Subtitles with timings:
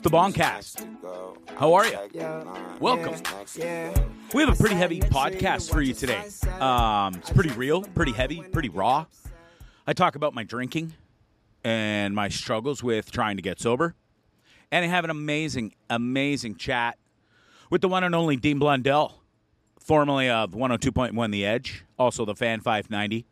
[0.00, 0.86] It's the Boncast.
[1.58, 1.98] How are you?
[2.80, 3.20] Welcome.
[4.32, 6.22] We have a pretty heavy podcast for you today.
[6.58, 9.04] Um, it's pretty real, pretty heavy, pretty raw.
[9.86, 10.94] I talk about my drinking
[11.64, 13.94] and my struggles with trying to get sober.
[14.72, 16.96] And I have an amazing, amazing chat
[17.68, 19.20] with the one and only Dean Blundell,
[19.78, 23.26] formerly of 102.1 The Edge, also the Fan 590.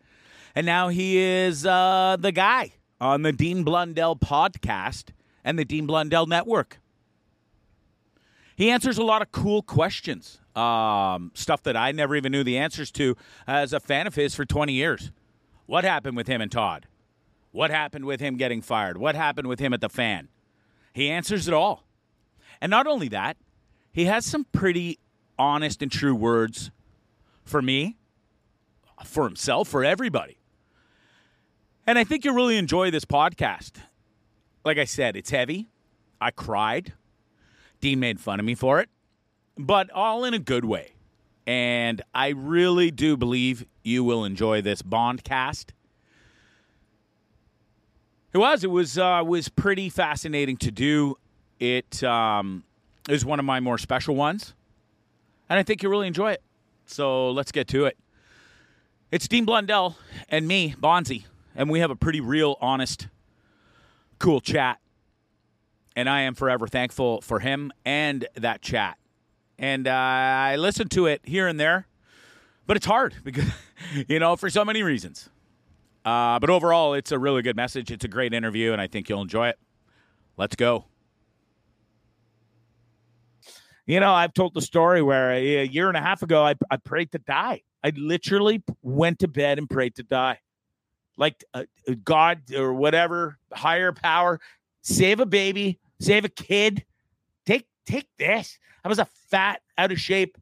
[0.54, 5.12] And now he is uh, the guy on the Dean Blundell podcast
[5.48, 6.78] and the Dean Blundell Network.
[8.54, 12.58] He answers a lot of cool questions, um, stuff that I never even knew the
[12.58, 13.16] answers to
[13.46, 15.10] as a fan of his for 20 years.
[15.64, 16.86] What happened with him and Todd?
[17.50, 18.98] What happened with him getting fired?
[18.98, 20.28] What happened with him at the fan?
[20.92, 21.86] He answers it all.
[22.60, 23.38] And not only that,
[23.90, 24.98] he has some pretty
[25.38, 26.70] honest and true words
[27.42, 27.96] for me,
[29.02, 30.36] for himself, for everybody.
[31.86, 33.80] And I think you'll really enjoy this podcast.
[34.68, 35.66] Like I said, it's heavy.
[36.20, 36.92] I cried.
[37.80, 38.90] Dean made fun of me for it,
[39.56, 40.92] but all in a good way.
[41.46, 45.72] And I really do believe you will enjoy this Bond cast.
[48.34, 48.62] It was.
[48.62, 48.98] It was.
[48.98, 51.16] Uh, was pretty fascinating to do.
[51.58, 52.62] It um,
[53.08, 54.52] is one of my more special ones,
[55.48, 56.42] and I think you'll really enjoy it.
[56.84, 57.96] So let's get to it.
[59.10, 59.96] It's Dean Blundell
[60.28, 61.24] and me, Bonzi,
[61.56, 63.08] and we have a pretty real, honest,
[64.18, 64.78] cool chat.
[65.96, 68.98] And I am forever thankful for him and that chat.
[69.58, 71.88] And uh, I listen to it here and there,
[72.66, 73.46] but it's hard because,
[74.06, 75.28] you know, for so many reasons.
[76.04, 77.90] Uh, but overall, it's a really good message.
[77.90, 79.58] It's a great interview, and I think you'll enjoy it.
[80.36, 80.86] Let's go.
[83.86, 86.76] You know, I've told the story where a year and a half ago, I, I
[86.76, 87.62] prayed to die.
[87.82, 90.38] I literally went to bed and prayed to die.
[91.18, 91.64] Like uh,
[92.02, 94.40] God or whatever, higher power,
[94.80, 96.84] save a baby, save a kid.
[97.44, 98.58] Take take this.
[98.84, 100.38] I was a fat, out of shape,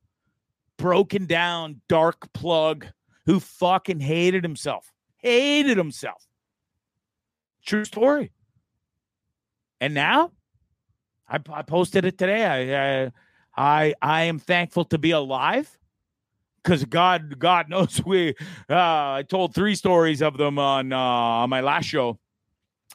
[0.76, 2.86] broken down, dark plug
[3.24, 4.92] who fucking hated himself.
[5.16, 6.26] Hated himself.
[7.64, 8.30] True story.
[9.80, 10.30] And now,
[11.28, 12.44] I, I posted it today.
[12.44, 13.12] I, I
[13.56, 15.76] I I am thankful to be alive
[16.66, 18.34] because God God knows we.
[18.68, 22.18] Uh, I told three stories of them on uh, on my last show.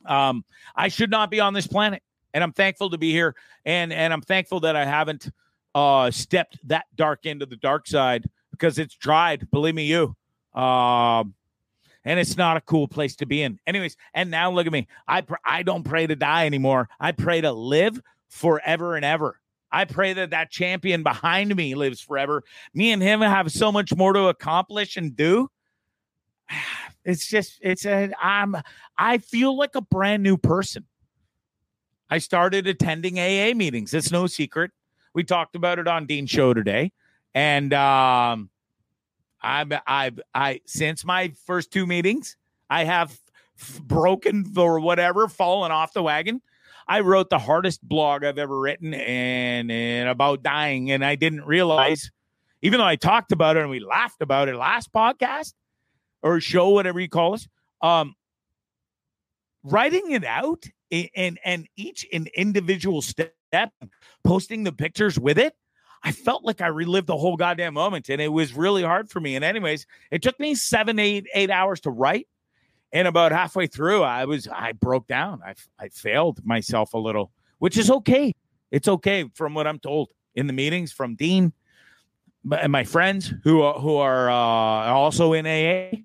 [0.06, 0.44] Um,
[0.76, 4.12] I should not be on this planet, and I'm thankful to be here, and and
[4.12, 5.30] I'm thankful that I haven't
[5.74, 9.50] uh, stepped that dark into the dark side because it's dried.
[9.52, 10.16] Believe me, you.
[10.54, 11.34] Um,
[12.04, 13.60] and it's not a cool place to be in.
[13.68, 14.88] Anyways, and now look at me.
[15.08, 16.90] I pr- I don't pray to die anymore.
[17.00, 19.41] I pray to live forever and ever.
[19.72, 22.44] I pray that that champion behind me lives forever.
[22.74, 25.50] Me and him have so much more to accomplish and do.
[27.04, 28.56] It's just it's a I'm
[28.96, 30.86] I feel like a brand new person.
[32.12, 33.96] I started attending AA meetings.
[33.96, 34.70] It's no secret.
[35.16, 36.92] We talked about it on Dean's show today.
[37.34, 38.52] And um
[39.42, 42.38] I've I've I since my first two meetings,
[42.70, 43.18] I have
[43.60, 46.40] f- broken or whatever, fallen off the wagon.
[46.92, 51.46] I wrote the hardest blog I've ever written and, and about dying, and I didn't
[51.46, 52.12] realize,
[52.62, 55.54] even though I talked about it and we laughed about it last podcast
[56.22, 57.48] or show, whatever you call it,
[57.82, 58.14] um,
[59.64, 63.32] writing it out and and each an individual step,
[64.26, 65.56] posting the pictures with it.
[66.04, 69.22] I felt like I relived the whole goddamn moment, and it was really hard for
[69.22, 69.38] me.
[69.38, 72.28] And anyways, it took me seven, eight, eight hours to write,
[72.94, 75.42] and about halfway through, I was I broke down.
[75.46, 78.34] I I failed myself a little, which is okay.
[78.72, 81.54] It's okay from what I'm told in the meetings from Dean
[82.52, 84.34] and my friends who are, who are uh,
[84.94, 85.98] also in AA,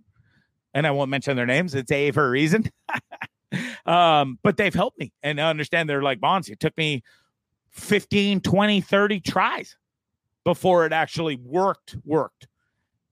[0.74, 1.74] and I won't mention their names.
[1.74, 2.70] It's AA for a reason.
[3.86, 6.48] um, but they've helped me and I understand they're like bonds.
[6.48, 7.02] It took me
[7.70, 9.76] 15, 20, 30 tries
[10.44, 12.46] before it actually worked, worked.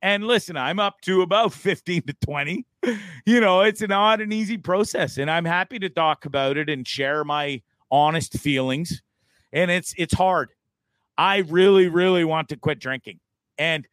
[0.04, 2.66] And listen, I'm up to about 15 to 20.
[3.24, 5.16] You know, it's an odd and easy process.
[5.16, 9.02] And I'm happy to talk about it and share my honest feelings.
[9.50, 10.50] And it's it's hard.
[11.16, 13.18] I really, really want to quit drinking.
[13.56, 13.88] And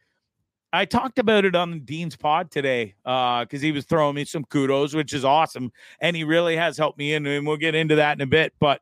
[0.74, 4.44] I talked about it on Dean's pod today because uh, he was throwing me some
[4.44, 5.72] kudos, which is awesome.
[6.02, 8.54] And he really has helped me in, and we'll get into that in a bit.
[8.60, 8.82] But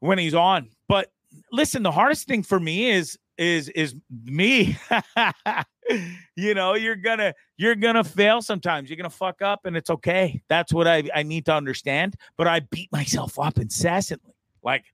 [0.00, 1.12] when he's on, but
[1.52, 3.94] listen, the hardest thing for me is is is
[4.24, 4.76] me.
[6.36, 8.88] you know, you're gonna you're gonna fail sometimes.
[8.88, 10.42] You're gonna fuck up, and it's okay.
[10.48, 12.16] That's what I I need to understand.
[12.36, 14.84] But I beat myself up incessantly, like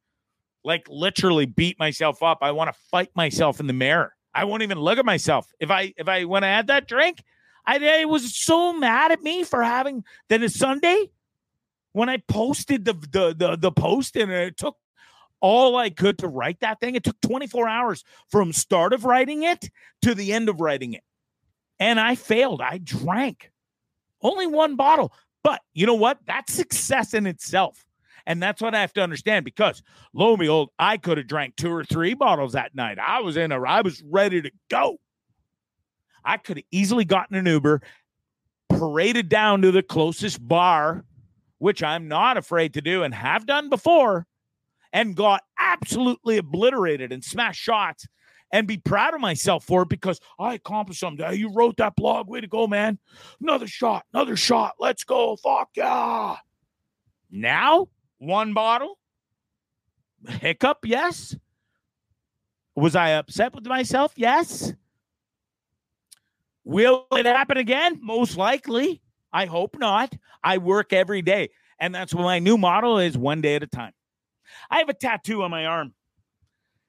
[0.65, 2.39] like literally beat myself up.
[2.43, 4.15] I want to fight myself in the mirror.
[4.35, 5.53] I won't even look at myself.
[5.61, 7.23] If I if I when I had that drink,
[7.67, 11.11] I, I was so mad at me for having that is Sunday
[11.93, 14.77] when I posted the the the, the post and it took
[15.41, 16.95] all I could to write that thing.
[16.95, 19.71] It took 24 hours from start of writing it
[20.03, 21.05] to the end of writing it.
[21.79, 22.61] And I failed.
[22.61, 23.51] I drank
[24.23, 25.13] only one bottle.
[25.43, 26.19] But you know what?
[26.27, 27.85] That's success in itself.
[28.27, 29.83] And that's what I have to understand because
[30.13, 32.99] lo and behold, I could have drank two or three bottles that night.
[32.99, 34.99] I was in a, I was ready to go.
[36.25, 37.81] I could have easily gotten an Uber,
[38.69, 41.05] paraded down to the closest bar,
[41.59, 44.27] which I'm not afraid to do and have done before,
[44.93, 48.07] and got absolutely obliterated and smashed shots
[48.53, 51.33] and be proud of myself for it because I accomplished something.
[51.35, 52.29] You wrote that blog.
[52.29, 52.99] Way to go, man.
[53.41, 54.75] Another shot, another shot.
[54.81, 55.37] Let's go.
[55.37, 56.37] Fuck yeah.
[57.31, 57.89] Now,
[58.19, 58.99] one bottle.
[60.29, 61.37] Hiccup, yes.
[62.75, 64.13] Was I upset with myself?
[64.17, 64.73] Yes.
[66.65, 67.99] Will it happen again?
[68.03, 69.01] Most likely.
[69.33, 70.13] I hope not.
[70.43, 71.51] I work every day.
[71.79, 73.93] And that's what my new model is one day at a time.
[74.71, 75.95] I have a tattoo on my arm.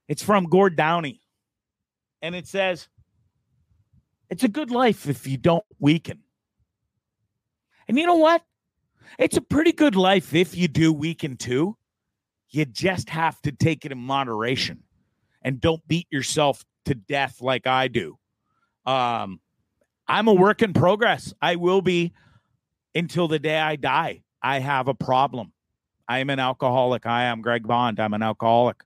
[0.08, 1.22] It's from Gord Downie.
[2.22, 2.88] And it says,
[4.30, 6.20] It's a good life if you don't weaken.
[7.88, 8.44] And you know what?
[9.18, 11.78] It's a pretty good life if you do weaken too.
[12.50, 14.84] You just have to take it in moderation
[15.42, 18.18] and don't beat yourself to death like I do.
[18.86, 19.40] Um,
[20.08, 21.34] I'm a work in progress.
[21.42, 22.14] I will be
[22.94, 24.24] until the day I die.
[24.42, 25.54] I have a problem.
[26.12, 27.06] I am an alcoholic.
[27.06, 27.98] I am Greg Bond.
[27.98, 28.84] I'm an alcoholic.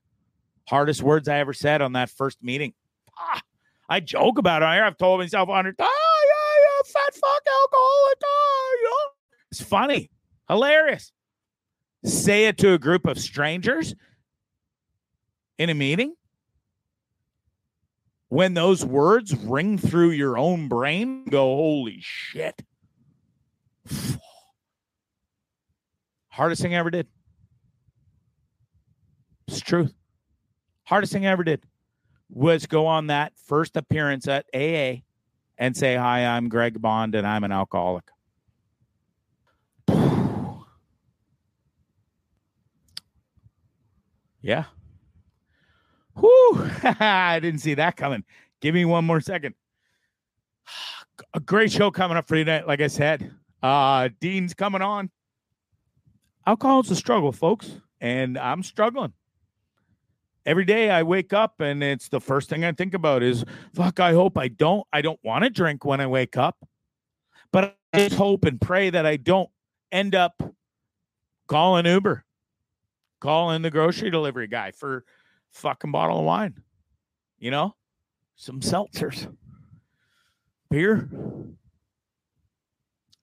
[0.68, 2.72] Hardest words I ever said on that first meeting.
[3.18, 3.42] Ah,
[3.88, 4.66] I joke about it.
[4.66, 8.22] I've told myself a hundred times, oh, yeah, yeah, fat fuck alcoholic.
[8.24, 9.10] Oh, you know?
[9.50, 10.08] It's funny,
[10.48, 11.10] hilarious.
[12.04, 13.92] Say it to a group of strangers
[15.58, 16.14] in a meeting.
[18.28, 22.62] When those words ring through your own brain, go, holy shit.
[26.28, 27.08] Hardest thing I ever did.
[29.48, 29.94] It's truth.
[30.84, 31.62] Hardest thing I ever did
[32.28, 35.02] was go on that first appearance at AA
[35.58, 38.04] and say, Hi, I'm Greg Bond and I'm an alcoholic.
[44.42, 44.64] yeah.
[46.18, 46.70] Whew.
[46.82, 48.24] I didn't see that coming.
[48.60, 49.54] Give me one more second.
[51.34, 53.32] A great show coming up for you tonight, like I said.
[53.62, 55.10] Uh, Dean's coming on.
[56.46, 59.14] Alcohol is a struggle, folks, and I'm struggling
[60.46, 63.44] every day I wake up and it's the first thing I think about is
[63.74, 66.56] fuck, I hope I don't I don't want to drink when I wake up.
[67.52, 69.50] But I just hope and pray that I don't
[69.92, 70.42] end up
[71.48, 72.24] calling Uber,
[73.20, 75.04] calling the grocery delivery guy for
[75.52, 76.62] fucking bottle of wine.
[77.38, 77.74] You know?
[78.36, 79.32] Some seltzers.
[80.70, 81.08] Beer.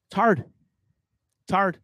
[0.08, 0.46] It's hard.
[1.44, 1.80] It's hard.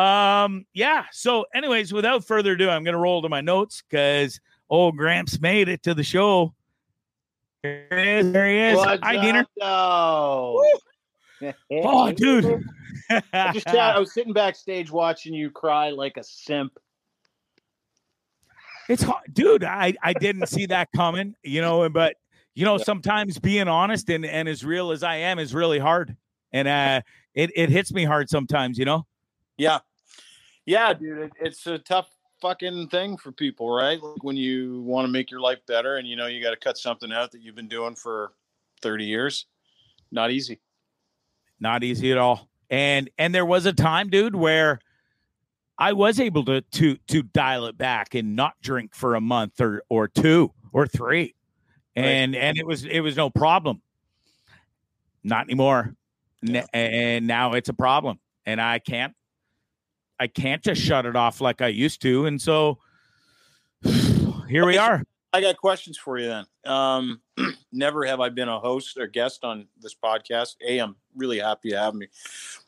[0.00, 1.04] Um, yeah.
[1.12, 5.68] So, anyways, without further ado, I'm gonna roll to my notes because old Gramps made
[5.68, 6.54] it to the show.
[7.62, 8.32] There he is.
[8.32, 8.76] There he is.
[8.76, 9.46] What's Hi, Diener.
[9.60, 10.78] Oh,
[11.72, 12.64] oh, dude.
[13.32, 16.78] I just I was sitting backstage watching you cry like a simp.
[18.88, 19.64] It's hard, dude.
[19.64, 22.16] I I didn't see that coming, you know, but
[22.54, 26.16] you know, sometimes being honest and and as real as I am is really hard.
[26.52, 27.02] And uh
[27.34, 29.06] it it hits me hard sometimes, you know.
[29.58, 29.80] Yeah,
[30.66, 34.02] yeah, dude, it, it's a tough fucking thing for people, right?
[34.02, 36.56] Like when you want to make your life better, and you know you got to
[36.56, 38.32] cut something out that you've been doing for
[38.82, 39.46] thirty years.
[40.10, 40.60] Not easy.
[41.60, 42.48] Not easy at all.
[42.70, 44.80] And and there was a time, dude, where
[45.78, 49.60] I was able to to to dial it back and not drink for a month
[49.60, 51.34] or or two or three,
[51.96, 52.42] and right.
[52.42, 53.82] and it was it was no problem.
[55.22, 55.94] Not anymore.
[56.42, 56.64] Yeah.
[56.72, 59.14] And now it's a problem, and I can't
[60.20, 62.26] I can't just shut it off like I used to.
[62.26, 62.78] And so
[64.48, 65.02] here we are.
[65.32, 66.44] I got questions for you then.
[66.66, 67.22] Um,
[67.72, 70.56] never have I been a host or guest on this podcast.
[70.66, 72.08] A, I'm really happy to have me,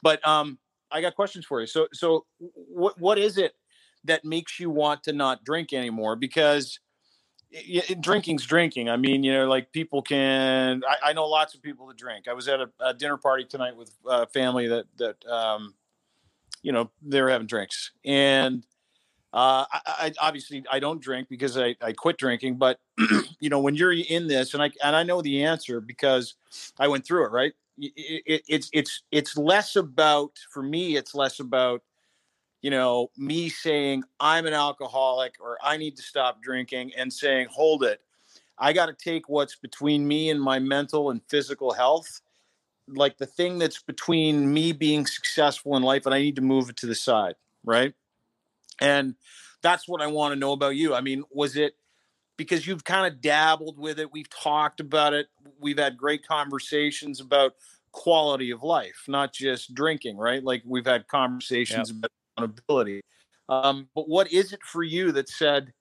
[0.03, 0.59] but um,
[0.91, 1.67] I got questions for you.
[1.67, 3.55] So, so what what is it
[4.05, 6.15] that makes you want to not drink anymore?
[6.15, 6.79] Because
[7.51, 8.89] it, it, drinking's drinking.
[8.89, 10.83] I mean, you know, like people can.
[10.89, 12.29] I, I know lots of people that drink.
[12.29, 15.75] I was at a, a dinner party tonight with a family that that um,
[16.63, 18.65] you know they were having drinks and
[19.35, 22.81] uh, I, I, obviously I don't drink because I, I quit drinking, but
[23.41, 26.35] you know when you're in this, and I and I know the answer because
[26.79, 27.33] I went through it.
[27.33, 27.53] Right?
[27.79, 30.97] It, it, it's it's it's less about for me.
[30.97, 31.83] It's less about
[32.61, 37.49] you know me saying I'm an alcoholic or I need to stop drinking and saying
[37.51, 38.03] hold it.
[38.59, 42.21] I got to take what's between me and my mental and physical health
[42.89, 46.69] like the thing that's between me being successful in life and I need to move
[46.69, 47.35] it to the side,
[47.65, 47.95] right?
[48.81, 49.15] And
[49.63, 50.95] that's what I want to know about you.
[50.95, 51.75] I mean, was it
[52.37, 55.29] because you've kind of dabbled with it, we've talked about it,
[55.61, 57.55] we've had great conversations about
[57.93, 60.43] quality of life, not just drinking, right?
[60.43, 61.99] Like we've had conversations yep.
[61.99, 63.03] about accountability.
[63.49, 65.73] Um, but what is it for you that said,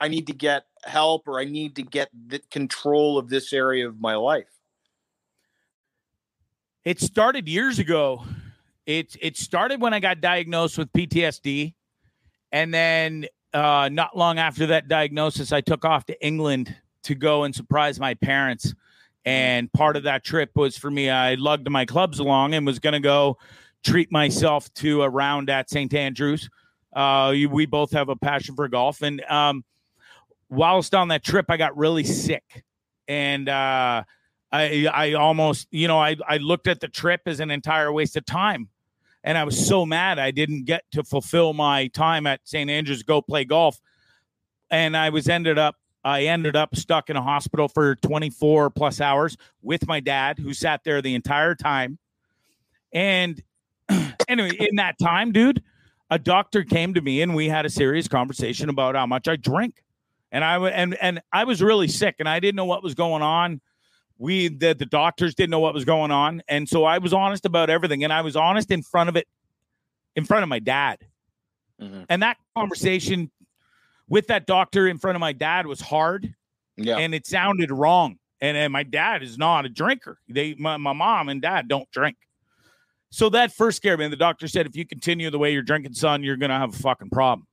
[0.00, 3.88] I need to get help or I need to get the control of this area
[3.88, 4.53] of my life?
[6.84, 8.24] It started years ago.
[8.84, 11.72] It it started when I got diagnosed with PTSD,
[12.52, 17.44] and then uh, not long after that diagnosis, I took off to England to go
[17.44, 18.74] and surprise my parents.
[19.24, 21.08] And part of that trip was for me.
[21.08, 23.38] I lugged my clubs along and was going to go
[23.82, 25.94] treat myself to a round at St.
[25.94, 26.50] Andrews.
[26.92, 29.64] Uh, we both have a passion for golf, and um,
[30.50, 32.62] whilst on that trip, I got really sick,
[33.08, 34.04] and uh,
[34.54, 38.16] I I almost you know I I looked at the trip as an entire waste
[38.16, 38.68] of time,
[39.24, 42.70] and I was so mad I didn't get to fulfill my time at St.
[42.70, 43.80] Andrews go play golf,
[44.70, 49.00] and I was ended up I ended up stuck in a hospital for 24 plus
[49.00, 51.98] hours with my dad who sat there the entire time,
[52.92, 53.42] and
[54.28, 55.62] anyway in that time, dude.
[56.10, 59.36] A doctor came to me and we had a serious conversation about how much I
[59.36, 59.82] drink
[60.34, 63.22] and I and and I was really sick, and I didn't know what was going
[63.22, 63.60] on.
[64.18, 67.46] We the, the doctors didn't know what was going on, and so I was honest
[67.46, 69.26] about everything, and I was honest in front of it,
[70.14, 70.98] in front of my dad,
[71.80, 72.02] mm-hmm.
[72.08, 73.30] and that conversation
[74.08, 76.32] with that doctor in front of my dad was hard,
[76.76, 80.18] yeah, and it sounded wrong, and, and my dad is not a drinker.
[80.28, 82.16] They my, my mom and dad don't drink.
[83.10, 84.06] So that first scared me.
[84.06, 86.74] And the doctor said, if you continue the way you're drinking, son, you're gonna have
[86.74, 87.46] a fucking problem.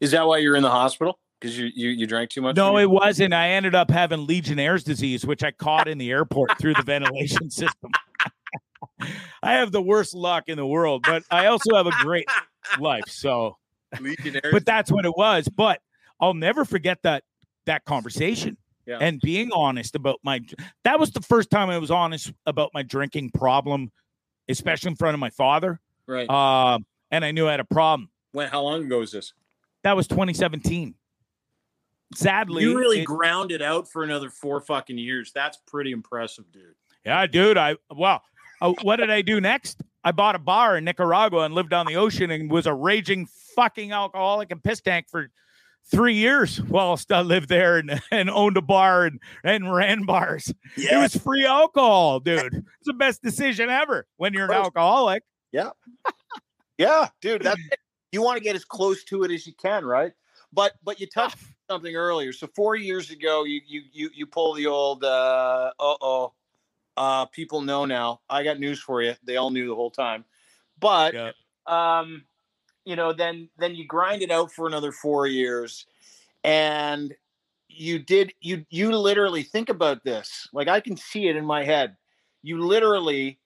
[0.00, 1.18] Is that why you're in the hospital?
[1.40, 2.56] Because you, you you drank too much?
[2.56, 3.32] No, it wasn't.
[3.32, 7.50] I ended up having Legionnaire's disease, which I caught in the airport through the ventilation
[7.50, 7.90] system.
[9.42, 12.28] I have the worst luck in the world, but I also have a great
[12.78, 13.04] life.
[13.08, 13.56] So,
[13.98, 14.52] Legionnaires.
[14.52, 15.48] but that's what it was.
[15.48, 15.80] But
[16.20, 17.24] I'll never forget that
[17.64, 18.98] that conversation yeah.
[19.00, 20.40] and being honest about my.
[20.84, 23.90] That was the first time I was honest about my drinking problem,
[24.48, 25.80] especially in front of my father.
[26.06, 26.28] Right.
[26.28, 26.78] Uh,
[27.10, 28.10] and I knew I had a problem.
[28.32, 28.48] When?
[28.48, 29.32] How long ago was this?
[29.82, 30.94] That was 2017
[32.14, 35.32] sadly, you really it, grounded out for another four fucking years.
[35.34, 36.74] That's pretty impressive, dude.
[37.04, 37.56] Yeah, dude.
[37.56, 38.22] I well,
[38.60, 39.82] uh, what did I do next?
[40.04, 43.26] I bought a bar in Nicaragua and lived on the ocean and was a raging
[43.54, 45.30] fucking alcoholic and piss tank for
[45.90, 50.52] three years whilst I lived there and, and owned a bar and, and ran bars.
[50.76, 50.92] Yes.
[50.92, 52.54] It was free alcohol, dude.
[52.54, 55.22] It's the best decision ever when you're an alcoholic.
[55.52, 55.70] Yeah.
[56.78, 57.42] yeah, dude.
[57.42, 57.78] That's it.
[58.12, 60.12] You want to get as close to it as you can, right?
[60.52, 61.36] But but you touched
[61.70, 62.32] something earlier.
[62.32, 66.32] So four years ago, you you you you pull the old uh oh
[66.96, 68.20] uh people know now.
[68.28, 69.14] I got news for you.
[69.22, 70.24] They all knew the whole time,
[70.80, 71.30] but yeah.
[71.66, 72.24] um
[72.84, 75.86] you know then then you grind it out for another four years,
[76.42, 77.14] and
[77.68, 81.62] you did you you literally think about this like I can see it in my
[81.62, 81.96] head.
[82.42, 83.38] You literally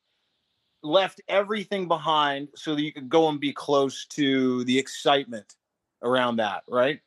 [0.83, 5.57] left everything behind so that you could go and be close to the excitement
[6.03, 7.01] around that, right?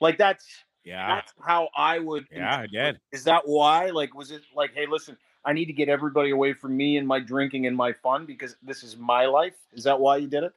[0.00, 0.46] Like that's
[0.84, 2.26] yeah, that's how I would.
[2.30, 3.00] Yeah, I did.
[3.10, 3.90] Is that why?
[3.90, 7.08] Like, was it like, hey, listen, I need to get everybody away from me and
[7.08, 9.54] my drinking and my fun because this is my life?
[9.72, 10.52] Is that why you did it?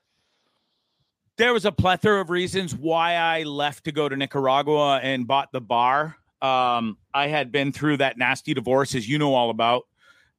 [1.38, 5.51] There was a plethora of reasons why I left to go to Nicaragua and bought
[5.51, 6.17] the bar.
[6.41, 9.84] Um, I had been through that nasty divorce, as you know all about.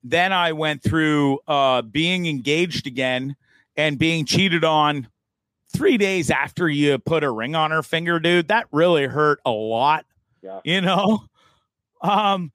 [0.02, 3.36] Then I went through uh, being engaged again
[3.76, 5.08] and being cheated on
[5.72, 9.50] three days after you put a ring on her finger, dude, that really hurt a
[9.50, 10.06] lot.
[10.42, 10.60] Yeah.
[10.64, 11.24] You know,
[12.00, 12.52] um,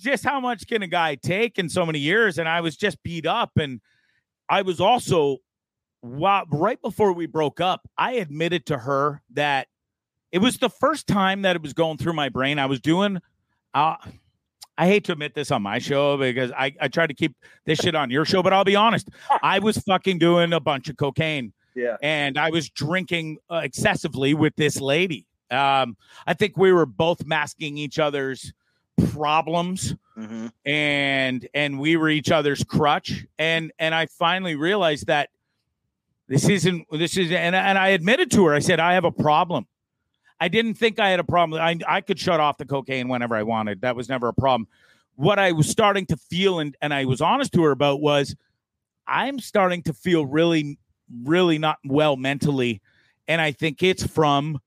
[0.00, 2.38] just how much can a guy take in so many years?
[2.38, 3.52] And I was just beat up.
[3.56, 3.80] And
[4.48, 5.38] I was also,
[6.02, 9.68] while, right before we broke up, I admitted to her that
[10.30, 12.58] it was the first time that it was going through my brain.
[12.58, 13.20] I was doing,
[13.74, 13.96] uh,
[14.78, 17.78] I hate to admit this on my show because I, I try to keep this
[17.78, 19.08] shit on your show, but I'll be honest.
[19.42, 21.96] I was fucking doing a bunch of cocaine yeah.
[22.02, 25.26] And I was drinking uh, excessively with this lady.
[25.50, 28.52] Um, I think we were both masking each other's
[29.10, 30.48] problems mm-hmm.
[30.66, 35.30] and and we were each other's crutch and and I finally realized that
[36.28, 39.10] this isn't this is and, and I admitted to her I said I have a
[39.10, 39.66] problem
[40.40, 43.34] I didn't think I had a problem I I could shut off the cocaine whenever
[43.34, 44.68] I wanted that was never a problem
[45.16, 48.36] what I was starting to feel and and I was honest to her about was
[49.06, 50.78] I'm starting to feel really
[51.24, 52.80] really not well mentally.
[53.28, 54.60] And I think it's from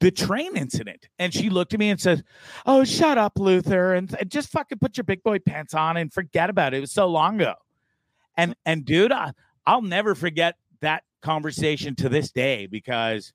[0.00, 1.08] the train incident.
[1.18, 2.24] And she looked at me and said,
[2.66, 6.12] Oh, shut up, Luther, and, and just fucking put your big boy pants on and
[6.12, 6.78] forget about it.
[6.78, 7.54] It was so long ago.
[8.36, 9.32] And and dude, I,
[9.66, 13.32] I'll never forget that conversation to this day because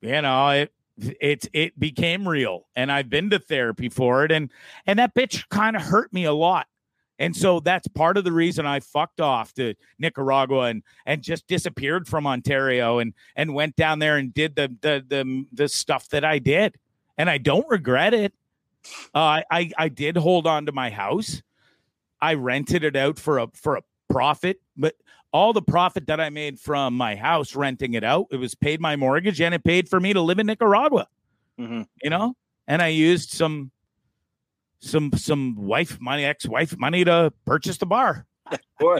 [0.00, 4.50] you know it it it became real and I've been to therapy for it and
[4.86, 6.66] and that bitch kind of hurt me a lot
[7.20, 11.46] and so that's part of the reason I fucked off to Nicaragua and and just
[11.46, 16.08] disappeared from Ontario and and went down there and did the the the, the stuff
[16.08, 16.76] that I did.
[17.18, 18.32] And I don't regret it.
[19.14, 21.42] Uh, I I did hold on to my house.
[22.22, 24.94] I rented it out for a for a profit, but
[25.30, 28.80] all the profit that I made from my house renting it out, it was paid
[28.80, 31.06] my mortgage and it paid for me to live in Nicaragua.
[31.58, 31.82] Mm-hmm.
[32.02, 32.34] You know,
[32.66, 33.72] and I used some
[34.80, 38.26] some some wife money, ex-wife money to purchase the bar.
[38.78, 38.98] boy.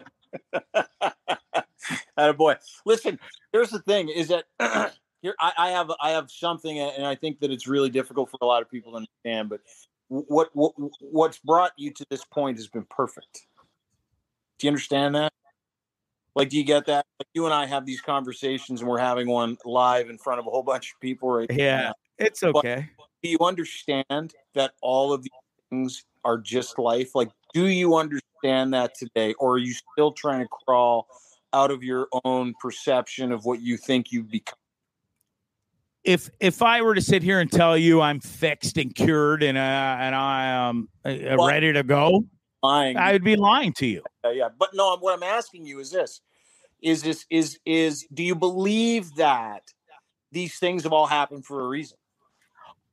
[2.16, 2.56] a boy.
[2.86, 3.18] Listen,
[3.52, 4.44] here's the thing: is that
[5.22, 8.38] here I, I, have I have something, and I think that it's really difficult for
[8.40, 9.48] a lot of people to understand.
[9.48, 9.60] But
[10.08, 13.46] what, what what's brought you to this point has been perfect.
[14.58, 15.32] Do you understand that?
[16.36, 17.06] Like, do you get that?
[17.18, 20.46] Like you and I have these conversations, and we're having one live in front of
[20.46, 21.94] a whole bunch of people right Yeah, now.
[22.18, 22.88] it's okay.
[22.96, 25.30] But do you understand that all of these
[25.70, 27.14] things are just life?
[27.14, 31.06] Like, do you understand that today, or are you still trying to crawl
[31.52, 34.56] out of your own perception of what you think you've become?
[36.02, 39.58] If if I were to sit here and tell you I'm fixed and cured and
[39.58, 42.24] uh, and I am uh, well, ready to go,
[42.62, 42.96] lying.
[42.96, 44.02] I would be lying to you.
[44.24, 44.96] Uh, yeah, but no.
[44.96, 46.22] What I'm asking you is this:
[46.80, 49.62] is this is is do you believe that
[50.32, 51.98] these things have all happened for a reason?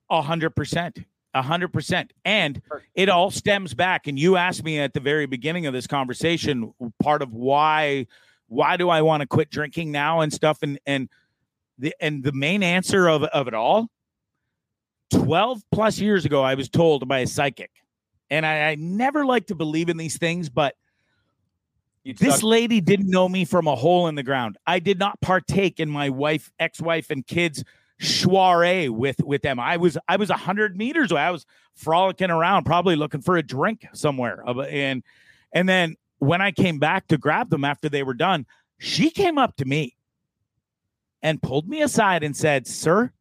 [0.10, 1.00] A hundred percent.
[1.38, 2.13] A hundred percent.
[2.25, 2.62] And
[2.96, 4.08] it all stems back.
[4.08, 8.08] And you asked me at the very beginning of this conversation, part of why
[8.47, 10.60] why do I want to quit drinking now and stuff.
[10.63, 11.10] And and
[11.78, 13.89] the and the main answer of, of it all,
[15.12, 17.71] 12 plus years ago, I was told by a psychic.
[18.30, 20.76] And I, I never like to believe in these things, but
[22.04, 24.58] this lady didn't know me from a hole in the ground.
[24.65, 27.63] I did not partake in my wife, ex-wife, and kids'
[28.00, 29.60] soiree with with them.
[29.60, 31.22] I was I was a hundred meters away.
[31.22, 34.44] I was frolicking around, probably looking for a drink somewhere.
[34.48, 35.04] And
[35.52, 38.46] and then when I came back to grab them after they were done,
[38.78, 39.96] she came up to me
[41.22, 43.12] and pulled me aside and said, "Sir,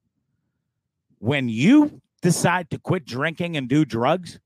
[1.19, 4.39] when you decide to quit drinking and do drugs,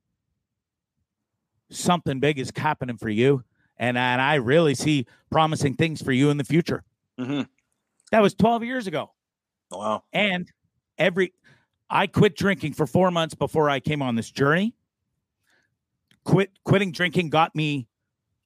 [1.71, 3.45] something big is happening for you."
[3.77, 6.85] And, and I really see promising things for you in the future.
[7.19, 7.43] Mm-hmm.
[8.13, 9.13] That was 12 years ago.
[9.71, 10.05] Wow.
[10.13, 10.51] And
[10.99, 11.33] every
[11.89, 14.75] I quit drinking for 4 months before I came on this journey.
[16.25, 17.87] Quit quitting drinking got me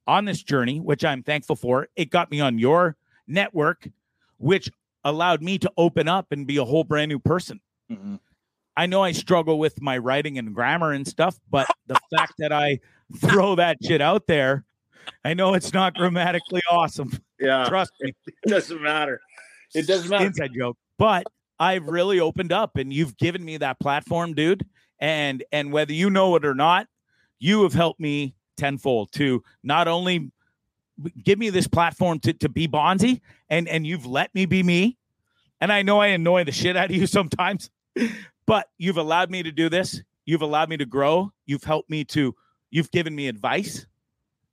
[0.06, 1.88] on this journey, which I'm thankful for.
[1.96, 3.88] It got me on your network,
[4.38, 4.70] which
[5.04, 7.60] allowed me to open up and be a whole brand new person.
[7.90, 8.16] Mm-hmm.
[8.76, 12.52] I know I struggle with my writing and grammar and stuff, but the fact that
[12.52, 12.80] I
[13.18, 14.64] throw that shit out there,
[15.24, 17.10] I know it's not grammatically awesome.
[17.38, 17.66] Yeah.
[17.68, 18.12] Trust me.
[18.26, 19.20] It doesn't matter.
[19.74, 20.26] It doesn't matter.
[20.26, 20.76] Inside joke.
[20.98, 21.26] But
[21.58, 24.66] I've really opened up and you've given me that platform, dude.
[25.00, 26.86] And and whether you know it or not,
[27.38, 30.30] you have helped me tenfold to not only
[31.24, 34.96] give me this platform to, to be Bonzi and and you've let me be me.
[35.60, 37.70] And I know I annoy the shit out of you sometimes,
[38.46, 40.02] but you've allowed me to do this.
[40.26, 41.32] You've allowed me to grow.
[41.46, 42.34] You've helped me to,
[42.70, 43.86] you've given me advice.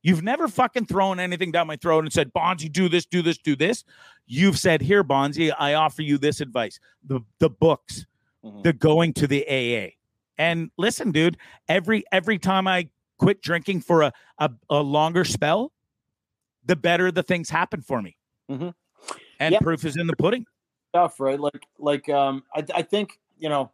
[0.04, 3.38] You've never fucking thrown anything down my throat and said, Bonzi, do this, do this,
[3.38, 3.84] do this.
[4.26, 6.80] You've said, here, Bonzi, I offer you this advice.
[7.04, 8.06] The the books,
[8.44, 8.62] mm-hmm.
[8.64, 9.92] the going to the AA.
[10.38, 11.38] And listen, dude,
[11.68, 15.72] every every time I quit drinking for a, a, a longer spell,
[16.66, 18.18] the better the things happen for me.
[18.50, 18.70] Mm-hmm.
[19.40, 19.60] And yeah.
[19.60, 20.46] proof is in the pudding.
[20.90, 21.40] Stuff, right?
[21.40, 23.72] Like like um I I think, you know,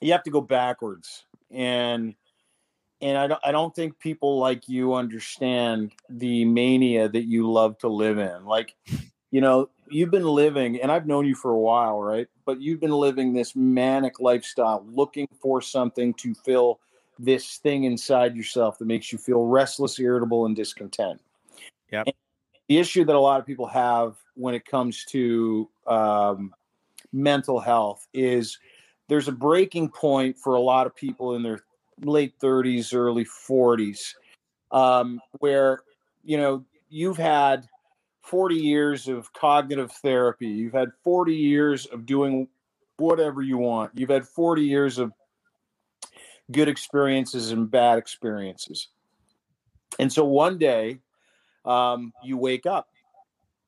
[0.00, 1.24] you have to go backwards.
[1.50, 2.14] And
[3.00, 7.78] and I don't I don't think people like you understand the mania that you love
[7.78, 8.44] to live in.
[8.44, 8.74] Like,
[9.30, 12.28] you know, you've been living, and I've known you for a while, right?
[12.44, 16.80] But you've been living this manic lifestyle, looking for something to fill
[17.18, 21.20] this thing inside yourself that makes you feel restless, irritable, and discontent.
[21.92, 22.04] Yeah.
[22.68, 26.54] The issue that a lot of people have when it comes to um,
[27.12, 28.58] mental health is
[29.08, 31.60] there's a breaking point for a lot of people in their
[32.02, 34.14] late 30s, early 40s,
[34.70, 35.80] um, where
[36.24, 37.66] you know you've had
[38.22, 42.48] 40 years of cognitive therapy, you've had 40 years of doing
[42.96, 45.12] whatever you want, you've had 40 years of
[46.50, 48.88] good experiences and bad experiences,
[49.98, 50.98] and so one day
[51.64, 52.88] um, you wake up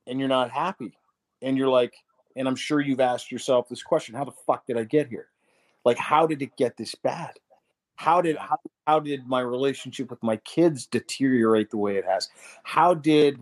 [0.06, 0.92] and you're not happy,
[1.40, 1.94] and you're like,
[2.36, 5.28] and I'm sure you've asked yourself this question: How the fuck did I get here?
[5.84, 7.32] Like, how did it get this bad?
[8.02, 12.28] How did how, how did my relationship with my kids deteriorate the way it has?
[12.64, 13.38] How did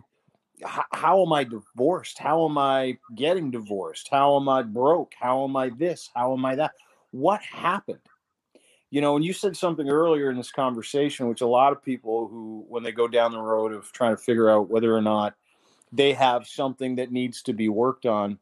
[0.62, 2.18] how, how am I divorced?
[2.18, 4.08] How am I getting divorced?
[4.10, 5.14] How am I broke?
[5.18, 6.10] How am I this?
[6.14, 6.72] How am I that?
[7.10, 8.00] What happened?
[8.90, 12.28] You know, and you said something earlier in this conversation, which a lot of people
[12.28, 15.36] who, when they go down the road of trying to figure out whether or not
[15.90, 18.38] they have something that needs to be worked on,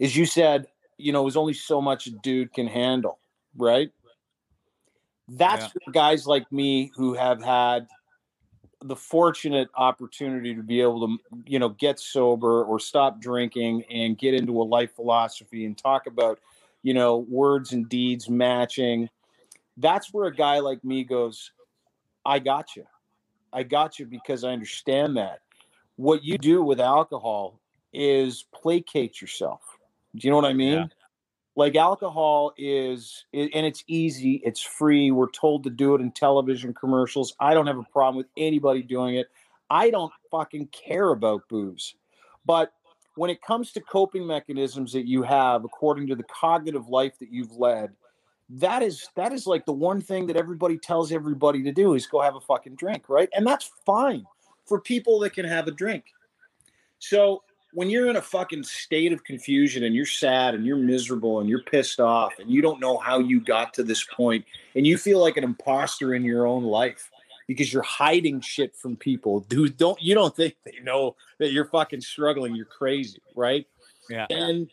[0.00, 0.66] is you said,
[0.98, 3.20] you know, there's only so much a dude can handle,
[3.56, 3.92] right?
[5.34, 5.82] That's yeah.
[5.84, 7.86] for guys like me who have had
[8.82, 14.18] the fortunate opportunity to be able to, you know, get sober or stop drinking and
[14.18, 16.38] get into a life philosophy and talk about,
[16.82, 19.08] you know, words and deeds matching.
[19.78, 21.52] That's where a guy like me goes,
[22.26, 22.84] I got you.
[23.54, 25.40] I got you because I understand that.
[25.96, 27.58] What you do with alcohol
[27.94, 29.60] is placate yourself.
[30.14, 30.72] Do you know what I mean?
[30.72, 30.86] Yeah
[31.54, 36.72] like alcohol is and it's easy it's free we're told to do it in television
[36.72, 39.28] commercials i don't have a problem with anybody doing it
[39.70, 41.94] i don't fucking care about booze
[42.46, 42.72] but
[43.14, 47.30] when it comes to coping mechanisms that you have according to the cognitive life that
[47.30, 47.92] you've led
[48.48, 52.06] that is that is like the one thing that everybody tells everybody to do is
[52.06, 53.28] go have a fucking drink right?
[53.34, 54.24] And that's fine
[54.66, 56.04] for people that can have a drink.
[56.98, 61.40] So when you're in a fucking state of confusion and you're sad and you're miserable
[61.40, 64.86] and you're pissed off and you don't know how you got to this point and
[64.86, 67.10] you feel like an imposter in your own life
[67.48, 71.64] because you're hiding shit from people who don't you don't think they know that you're
[71.64, 73.66] fucking struggling you're crazy right?
[74.10, 74.26] Yeah.
[74.30, 74.68] And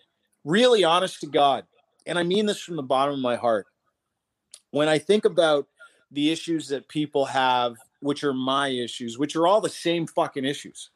[0.45, 1.65] really honest to god
[2.05, 3.67] and i mean this from the bottom of my heart
[4.71, 5.67] when i think about
[6.11, 10.45] the issues that people have which are my issues which are all the same fucking
[10.45, 10.91] issues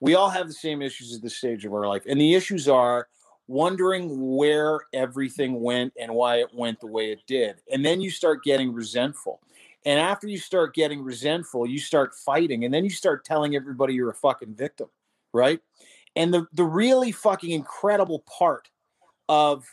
[0.00, 2.02] we all have the same issues at this stage of our life.
[2.08, 3.08] And the issues are
[3.46, 7.56] wondering where everything went and why it went the way it did.
[7.70, 9.40] And then you start getting resentful.
[9.84, 12.64] And after you start getting resentful, you start fighting.
[12.64, 14.88] And then you start telling everybody you're a fucking victim,
[15.32, 15.60] right?
[16.16, 18.68] And the, the really fucking incredible part
[19.28, 19.64] of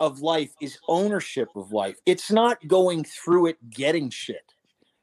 [0.00, 1.96] of life is ownership of life.
[2.06, 4.52] It's not going through it getting shit.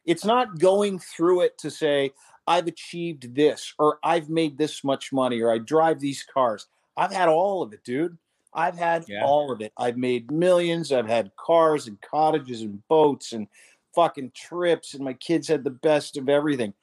[0.03, 2.11] It's not going through it to say,
[2.49, 6.65] I've achieved this, or I've made this much money, or I drive these cars.
[6.97, 8.17] I've had all of it, dude.
[8.51, 9.23] I've had yeah.
[9.23, 9.71] all of it.
[9.77, 10.91] I've made millions.
[10.91, 13.47] I've had cars and cottages and boats and
[13.93, 16.73] fucking trips, and my kids had the best of everything.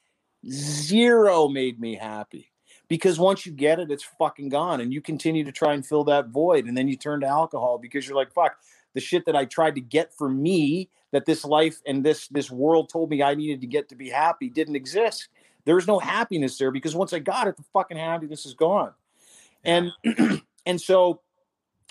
[0.48, 2.52] Zero made me happy
[2.86, 6.04] because once you get it, it's fucking gone, and you continue to try and fill
[6.04, 8.56] that void, and then you turn to alcohol because you're like, fuck,
[8.94, 12.52] the shit that I tried to get for me, that this life and this this
[12.52, 15.28] world told me I needed to get to be happy, didn't exist.
[15.66, 18.92] There's no happiness there because once I got it, the fucking happiness is gone.
[19.64, 19.92] And
[20.66, 21.20] and so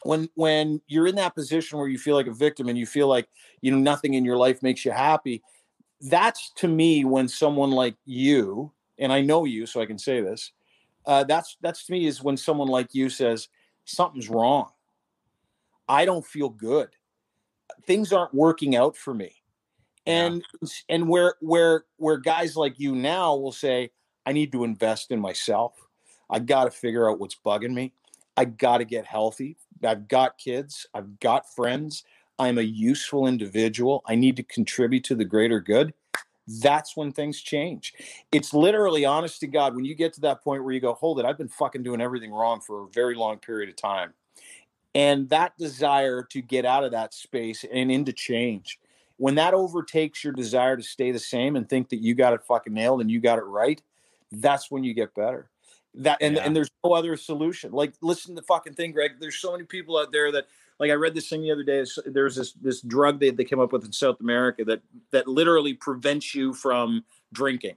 [0.03, 3.07] when when you're in that position where you feel like a victim and you feel
[3.07, 3.27] like
[3.61, 5.43] you know nothing in your life makes you happy,
[6.01, 10.21] that's to me when someone like you and I know you, so I can say
[10.21, 10.53] this.
[11.05, 13.49] Uh, that's that's to me is when someone like you says
[13.83, 14.69] something's wrong.
[15.87, 16.89] I don't feel good.
[17.85, 19.35] Things aren't working out for me
[20.05, 20.69] and yeah.
[20.89, 23.91] and where where where guys like you now will say
[24.25, 25.73] i need to invest in myself.
[26.29, 27.93] I got to figure out what's bugging me.
[28.35, 29.57] I got to get healthy.
[29.83, 30.87] I've got kids.
[30.93, 32.03] I've got friends.
[32.39, 34.03] I'm a useful individual.
[34.05, 35.93] I need to contribute to the greater good.
[36.47, 37.93] That's when things change.
[38.31, 41.19] It's literally honest to god when you get to that point where you go hold
[41.19, 44.13] it i've been fucking doing everything wrong for a very long period of time.
[44.93, 48.79] And that desire to get out of that space and into change
[49.17, 52.43] when that overtakes your desire to stay the same and think that you got it
[52.43, 53.81] fucking nailed and you got it right,
[54.31, 55.49] that's when you get better.
[55.95, 56.43] That and, yeah.
[56.43, 57.71] and there's no other solution.
[57.71, 59.13] Like listen to the fucking thing, Greg.
[59.19, 60.47] There's so many people out there that
[60.79, 61.85] like I read this thing the other day.
[62.05, 65.73] There's this this drug they, they came up with in South America that that literally
[65.73, 67.75] prevents you from drinking.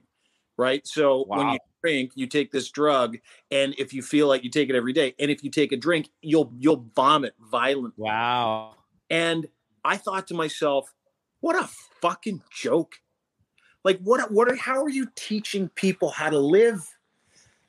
[0.57, 0.85] Right.
[0.85, 1.37] So wow.
[1.37, 3.17] when you drink, you take this drug,
[3.49, 5.77] and if you feel like you take it every day, and if you take a
[5.77, 8.03] drink, you'll you'll vomit violently.
[8.03, 8.75] Wow.
[9.09, 9.47] And
[9.85, 10.93] I thought to myself,
[11.41, 11.67] what a
[12.01, 12.95] fucking joke.
[13.83, 16.97] Like what what are how are you teaching people how to live?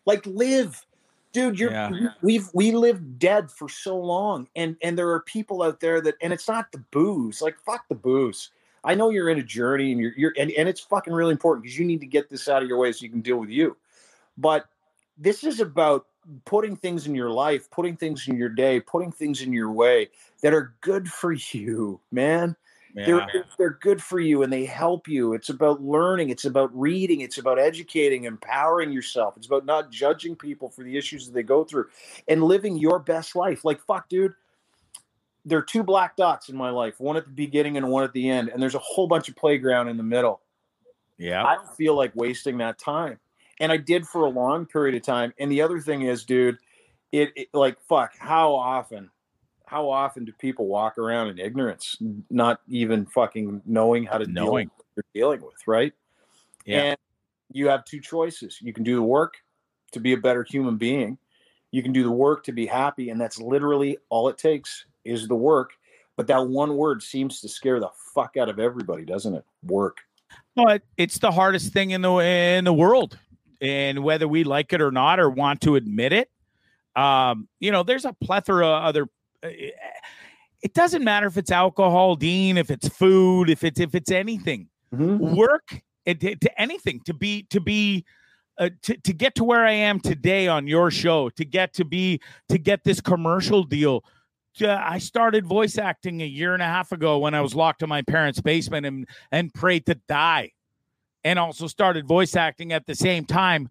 [0.07, 0.85] Like live.
[1.33, 2.09] Dude, you're yeah.
[2.23, 6.15] we've we lived dead for so long and and there are people out there that
[6.21, 7.41] and it's not the booze.
[7.41, 8.51] Like fuck the booze.
[8.83, 11.63] I know you're in a journey and you're you're and, and it's fucking really important
[11.63, 13.51] because you need to get this out of your way so you can deal with
[13.51, 13.77] you.
[14.37, 14.67] But
[15.17, 16.07] this is about
[16.45, 20.09] putting things in your life, putting things in your day, putting things in your way
[20.43, 22.57] that are good for you, man
[22.95, 23.07] Yeah.
[23.07, 25.33] They're they're good for you and they help you.
[25.35, 26.31] It's about learning.
[26.31, 27.21] It's about reading.
[27.21, 29.37] It's about educating, empowering yourself.
[29.37, 31.87] It's about not judging people for the issues that they go through,
[32.29, 33.65] and living your best life.
[33.65, 34.35] Like fuck, dude.
[35.45, 38.13] There are two black dots in my life, one at the beginning and one at
[38.13, 40.41] the end, and there's a whole bunch of playground in the middle.
[41.17, 43.19] Yeah, I don't feel like wasting that time,
[43.59, 45.33] and I did for a long period of time.
[45.39, 46.59] And the other thing is, dude,
[47.13, 48.17] it, it like fuck.
[48.19, 49.11] How often?
[49.71, 51.97] How often do people walk around in ignorance,
[52.29, 55.93] not even fucking knowing how to knowing deal what they're dealing with, right?
[56.67, 56.83] Yeah.
[56.83, 56.99] And
[57.53, 58.59] you have two choices.
[58.61, 59.35] You can do the work
[59.93, 61.19] to be a better human being.
[61.71, 65.29] You can do the work to be happy, and that's literally all it takes is
[65.29, 65.71] the work.
[66.17, 69.45] But that one word seems to scare the fuck out of everybody, doesn't it?
[69.63, 69.99] Work.
[70.57, 73.17] But it's the hardest thing in the in the world,
[73.61, 76.29] and whether we like it or not, or want to admit it,
[76.97, 79.09] um, you know, there's a plethora of other
[79.43, 84.69] it doesn't matter if it's alcohol, Dean, if it's food, if it's if it's anything.
[84.95, 85.37] Mm-hmm.
[85.37, 88.05] Work it, to anything to be to be
[88.59, 91.85] uh, to, to get to where I am today on your show, to get to
[91.85, 94.05] be to get this commercial deal.
[94.61, 97.83] Uh, I started voice acting a year and a half ago when I was locked
[97.83, 100.53] in my parents' basement and and prayed to die,
[101.25, 103.71] and also started voice acting at the same time.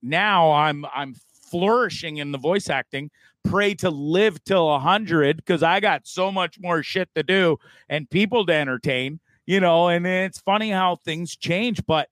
[0.00, 1.14] Now I'm I'm
[1.50, 3.10] flourishing in the voice acting
[3.44, 7.58] pray to live till a 100 because I got so much more shit to do
[7.88, 9.88] and people to entertain, you know.
[9.88, 12.08] And it's funny how things change, but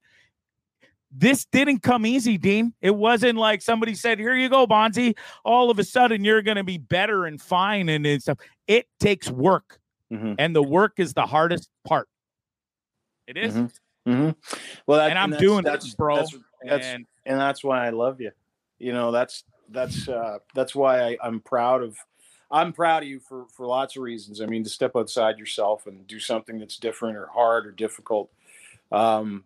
[1.11, 2.73] this didn't come easy, Dean.
[2.81, 5.17] It wasn't like somebody said, Here you go, Bonzi.
[5.43, 8.37] All of a sudden, you're going to be better and fine and, and stuff.
[8.67, 9.79] It takes work,
[10.11, 10.35] mm-hmm.
[10.39, 12.07] and the work is the hardest part.
[13.27, 13.53] It is.
[13.53, 14.11] Mm-hmm.
[14.11, 14.59] Mm-hmm.
[14.87, 16.15] Well, that, and I'm and doing that's, bro.
[16.15, 18.31] That's, that's, and, and that's why I love you.
[18.79, 21.97] You know, that's that's uh, that's why I, I'm proud of.
[22.51, 24.41] I'm proud of you for for lots of reasons.
[24.41, 28.29] I mean, to step outside yourself and do something that's different or hard or difficult.
[28.91, 29.45] Um,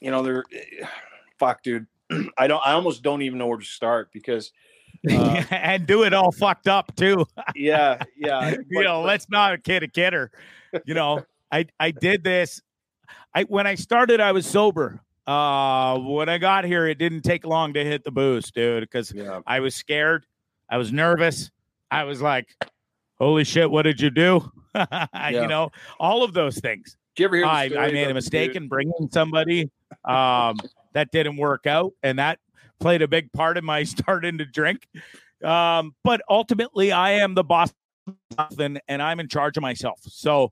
[0.00, 0.44] you know, there.
[1.38, 1.86] Fuck, dude.
[2.38, 2.62] I don't.
[2.64, 4.52] I almost don't even know where to start because.
[5.10, 7.26] Uh, and do it all fucked up too.
[7.56, 8.50] yeah, yeah.
[8.56, 10.30] But, you know, but, let's not kid a kidder.
[10.84, 12.62] You know, I I did this.
[13.34, 15.00] I when I started, I was sober.
[15.26, 19.12] Uh, when I got here, it didn't take long to hit the boost, dude, because
[19.12, 19.40] yeah.
[19.46, 20.26] I was scared.
[20.68, 21.50] I was nervous.
[21.90, 22.48] I was like,
[23.18, 24.50] holy shit, what did you do?
[24.74, 25.28] yeah.
[25.28, 26.96] You know, all of those things.
[27.14, 29.70] Did you ever hear I, I made a mistake in bringing somebody
[30.04, 30.56] um,
[30.94, 32.38] that didn't work out, and that
[32.80, 34.88] played a big part in my starting to drink.
[35.44, 37.72] Um, but ultimately, I am the boss,
[38.58, 40.00] and, and I'm in charge of myself.
[40.04, 40.50] So,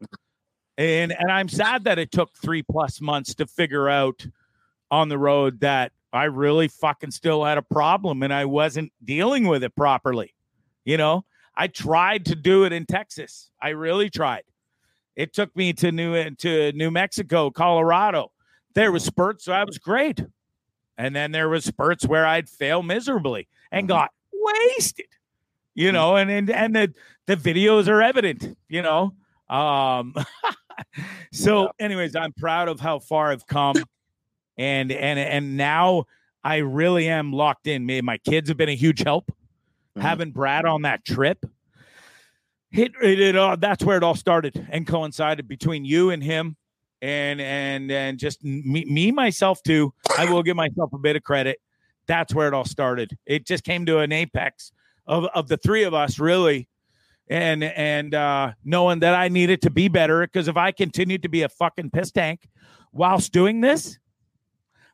[0.76, 4.26] and and I'm sad that it took three plus months to figure out
[4.90, 9.46] on the road that I really fucking still had a problem and I wasn't dealing
[9.46, 10.34] with it properly.
[10.84, 11.24] You know,
[11.54, 13.50] I tried to do it in Texas.
[13.62, 14.42] I really tried.
[15.14, 18.32] It took me to New to New Mexico, Colorado.
[18.74, 20.24] There was spurts, so I was great.
[20.96, 23.96] And then there was spurts where I'd fail miserably and mm-hmm.
[23.96, 25.06] got wasted.
[25.74, 26.94] You know, and and and the
[27.26, 29.14] the videos are evident, you know.
[29.48, 30.14] Um
[31.32, 33.76] so anyways, I'm proud of how far I've come
[34.60, 36.04] and and and now
[36.44, 37.86] I really am locked in.
[38.04, 39.30] My kids have been a huge help.
[39.30, 40.02] Mm-hmm.
[40.02, 41.44] Having Brad on that trip,
[42.70, 46.56] it, it, it uh, that's where it all started and coincided between you and him,
[47.00, 49.94] and and and just me, me myself too.
[50.18, 51.58] I will give myself a bit of credit.
[52.06, 53.16] That's where it all started.
[53.24, 54.72] It just came to an apex
[55.06, 56.68] of of the three of us, really
[57.28, 61.28] and and uh, knowing that I needed to be better because if I continued to
[61.30, 62.46] be a fucking piss tank
[62.92, 63.98] whilst doing this,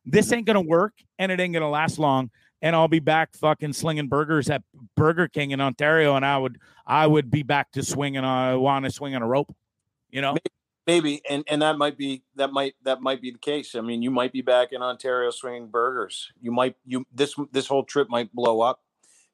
[0.07, 2.31] this ain't gonna work and it ain't gonna last long
[2.63, 4.63] and I'll be back fucking slinging burgers at
[4.97, 8.85] Burger King in Ontario, and I would I would be back to swinging on want
[8.85, 9.55] to swing on a rope,
[10.11, 10.37] you know.
[10.87, 13.75] Maybe, and and that might be that might that might be the case.
[13.75, 16.31] I mean, you might be back in Ontario swinging burgers.
[16.41, 18.83] You might you this this whole trip might blow up.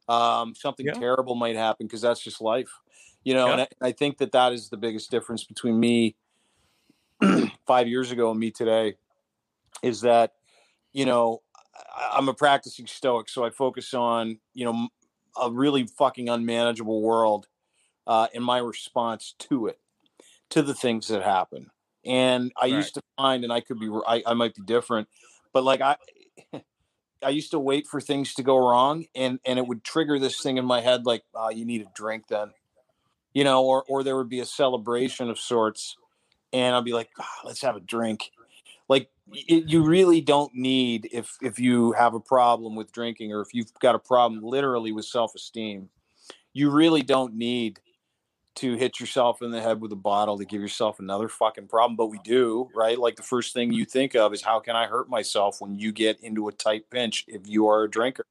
[0.08, 0.94] Um, something yeah.
[0.94, 2.70] terrible might happen because that's just life,
[3.22, 3.46] you know.
[3.46, 3.52] Yeah.
[3.52, 6.16] And I, I think that that is the biggest difference between me
[7.66, 8.96] five years ago and me today,
[9.82, 10.32] is that
[10.92, 11.42] you know,
[12.12, 14.88] I'm a practicing stoic, so I focus on, you know,
[15.40, 17.46] a really fucking unmanageable world
[18.06, 19.78] uh, in my response to it,
[20.50, 21.70] to the things that happen.
[22.04, 22.72] And I right.
[22.72, 25.08] used to find, and I could be, I, I might be different,
[25.52, 25.96] but like I,
[27.22, 30.40] I used to wait for things to go wrong, and and it would trigger this
[30.40, 32.50] thing in my head, like, oh, you need a drink then,
[33.32, 35.96] you know, or or there would be a celebration of sorts,
[36.52, 38.30] and I'd be like, oh, let's have a drink,
[38.92, 43.40] like it, you really don't need if if you have a problem with drinking or
[43.40, 45.88] if you've got a problem literally with self-esteem
[46.52, 47.80] you really don't need
[48.54, 51.96] to hit yourself in the head with a bottle to give yourself another fucking problem,
[51.96, 52.98] but we do, right?
[52.98, 55.90] Like the first thing you think of is how can I hurt myself when you
[55.90, 58.26] get into a tight pinch if you are a drinker?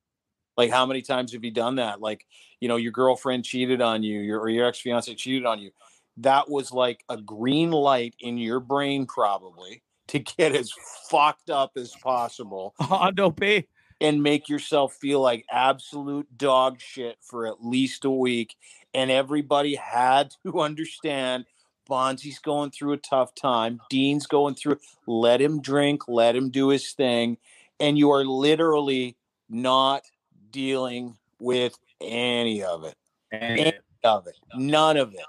[0.58, 2.02] Like how many times have you done that?
[2.02, 2.28] Like,
[2.60, 5.71] you know, your girlfriend cheated on you, your or your ex-fiance cheated on you.
[6.17, 10.74] That was like a green light in your brain probably to get as
[11.10, 12.76] fucked up as possible.
[12.82, 13.67] Hondo P.
[14.02, 18.56] and make yourself feel like absolute dog shit for at least a week.
[18.93, 21.45] And everybody had to understand
[21.89, 23.80] Bonzi's going through a tough time.
[23.89, 24.80] Dean's going through.
[25.08, 26.10] Let him drink.
[26.10, 27.38] Let him do his thing.
[27.80, 29.15] And you are literally
[29.50, 30.04] not
[30.52, 32.95] dealing with any of it.
[33.32, 34.36] Any of it.
[34.56, 35.26] None of it.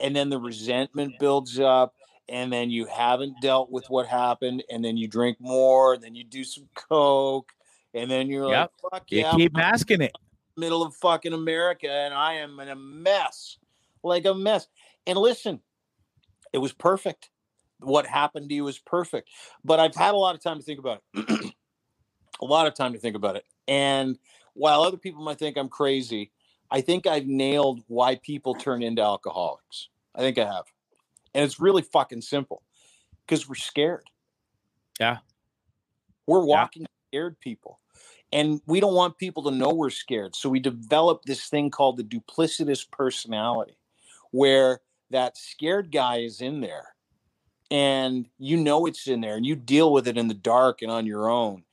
[0.00, 1.94] And then the resentment builds up.
[2.28, 4.64] And then you haven't dealt with what happened.
[4.70, 5.94] And then you drink more.
[5.94, 7.52] And then you do some coke.
[7.94, 8.72] And then you're Yep.
[8.82, 10.12] like, fuck You yeah, I'm keep masking it.
[10.56, 13.58] middle of fucking America and I am in a mess,
[14.02, 14.66] like a mess.
[15.06, 15.60] And listen,
[16.52, 17.30] it was perfect.
[17.80, 19.28] What happened to you was perfect.
[19.64, 21.54] But I've had a lot of time to think about it.
[22.40, 23.44] a lot of time to think about it.
[23.68, 24.18] And
[24.54, 26.32] while other people might think I'm crazy,
[26.70, 29.88] I think I've nailed why people turn into alcoholics.
[30.14, 30.64] I think I have.
[31.36, 32.62] And it's really fucking simple
[33.26, 34.04] because we're scared.
[34.98, 35.18] Yeah.
[36.26, 37.78] We're walking scared people.
[38.32, 40.34] And we don't want people to know we're scared.
[40.34, 43.76] So we develop this thing called the duplicitous personality,
[44.30, 46.94] where that scared guy is in there
[47.70, 50.90] and you know it's in there and you deal with it in the dark and
[50.90, 51.64] on your own.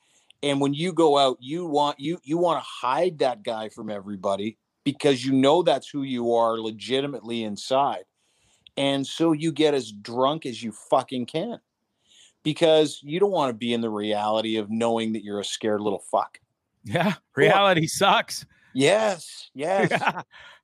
[0.41, 3.89] And when you go out, you want you you want to hide that guy from
[3.89, 8.03] everybody because you know that's who you are legitimately inside.
[8.77, 11.59] And so you get as drunk as you fucking can
[12.43, 15.81] because you don't want to be in the reality of knowing that you're a scared
[15.81, 16.39] little fuck.
[16.83, 17.13] Yeah.
[17.35, 18.45] Reality sucks.
[18.73, 19.89] Yes, yes.
[19.91, 20.21] Yeah,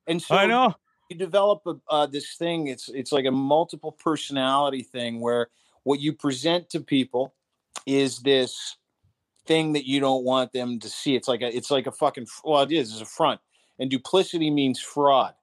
[0.08, 0.76] And so I know.
[1.10, 2.68] you develop a, uh, this thing.
[2.68, 5.48] It's it's like a multiple personality thing where
[5.84, 7.34] what you present to people
[7.86, 8.76] is this
[9.46, 11.16] thing that you don't want them to see.
[11.16, 12.92] It's like a it's like a fucking well, it is.
[12.92, 13.40] It's a front,
[13.78, 15.34] and duplicity means fraud.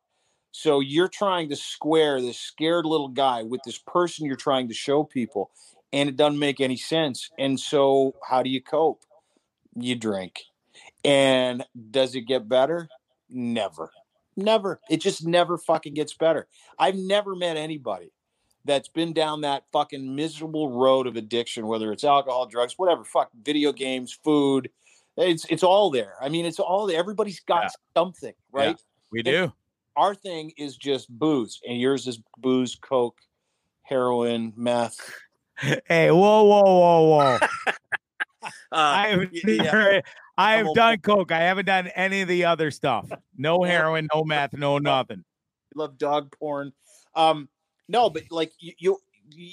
[0.59, 4.75] So you're trying to square this scared little guy with this person you're trying to
[4.75, 5.51] show people,
[5.93, 7.29] and it doesn't make any sense.
[7.39, 9.03] And so, how do you cope?
[9.75, 10.41] You drink.
[11.05, 12.89] And does it get better?
[13.29, 13.91] Never.
[14.35, 14.81] Never.
[14.89, 16.49] It just never fucking gets better.
[16.79, 18.11] I've never met anybody
[18.65, 23.29] that's been down that fucking miserable road of addiction, whether it's alcohol, drugs, whatever, fuck,
[23.43, 24.71] video games, food.
[25.19, 26.15] It's it's all there.
[26.19, 26.99] I mean, it's all there.
[26.99, 27.69] Everybody's got Yeah.
[27.95, 28.81] something, right?
[29.13, 29.53] We do.
[29.97, 33.19] Our thing is just booze, and yours is booze, coke,
[33.83, 34.99] heroin, meth.
[35.87, 37.39] Hey, whoa, whoa, whoa, whoa.
[38.43, 40.01] Uh, I have yeah.
[40.39, 41.33] I have done coke.
[41.33, 43.11] I haven't done any of the other stuff.
[43.37, 45.25] No heroin, no meth, no nothing.
[45.75, 46.73] love dog porn.
[47.15, 47.49] Um,
[47.89, 49.01] no, but like you, you-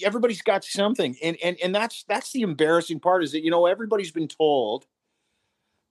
[0.06, 3.66] everybody's got something, and and and that's that's the embarrassing part is that you know
[3.66, 4.86] everybody's been told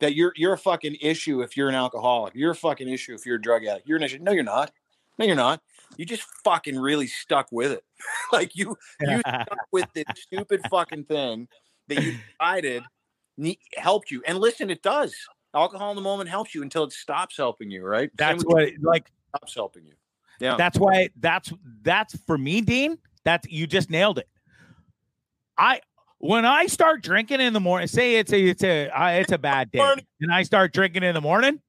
[0.02, 2.34] that you're you're a fucking issue if you're an alcoholic.
[2.34, 3.88] You're a fucking issue if you're a drug addict.
[3.88, 4.18] You're an issue.
[4.20, 4.72] No, you're not.
[5.18, 5.62] No, you're not.
[5.96, 7.84] You just fucking really stuck with it.
[8.32, 11.48] like you you stuck with this stupid fucking thing
[11.88, 12.82] that you decided
[13.38, 14.22] ne- helped you.
[14.26, 15.14] And listen, it does.
[15.54, 18.10] Alcohol in the moment helps you until it stops helping you, right?
[18.16, 19.92] That's what, like, stops helping you.
[20.40, 20.56] Yeah.
[20.56, 22.96] that's why, that's, that's for me, Dean.
[23.24, 24.28] That's, you just nailed it.
[25.58, 25.82] I,
[26.22, 29.38] when I start drinking in the morning, say it's a, it's a, I, it's a
[29.38, 29.80] bad day,
[30.20, 31.60] and I start drinking in the morning,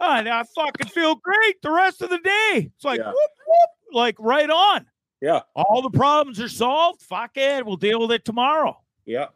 [0.00, 2.70] oh, and I fucking feel great the rest of the day.
[2.76, 3.06] It's like, Yeah.
[3.06, 4.84] whoop, whoop, like right on.
[5.22, 5.40] Yeah.
[5.56, 7.00] All the problems are solved.
[7.00, 7.64] Fuck it.
[7.64, 8.78] We'll deal with it tomorrow.
[9.06, 9.28] Yeah.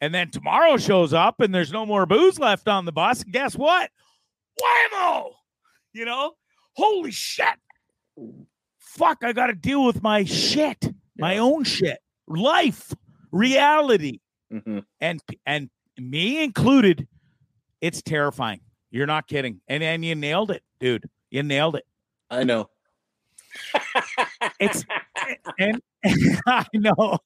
[0.00, 3.22] And then tomorrow shows up and there's no more booze left on the bus.
[3.22, 3.90] And guess what?
[4.60, 5.30] Whammo!
[5.94, 6.32] You know,
[6.74, 7.46] holy shit.
[8.78, 11.40] Fuck, I got to deal with my shit, my Yeah.
[11.40, 12.92] own shit, life,
[13.32, 14.20] reality.
[14.52, 14.84] Mhm.
[15.00, 17.06] And and me included,
[17.80, 18.60] it's terrifying.
[18.90, 19.60] You're not kidding.
[19.68, 21.08] And and you nailed it, dude.
[21.30, 21.84] You nailed it.
[22.30, 22.70] I know.
[24.60, 24.84] It's
[25.58, 25.80] and
[26.46, 27.18] I know.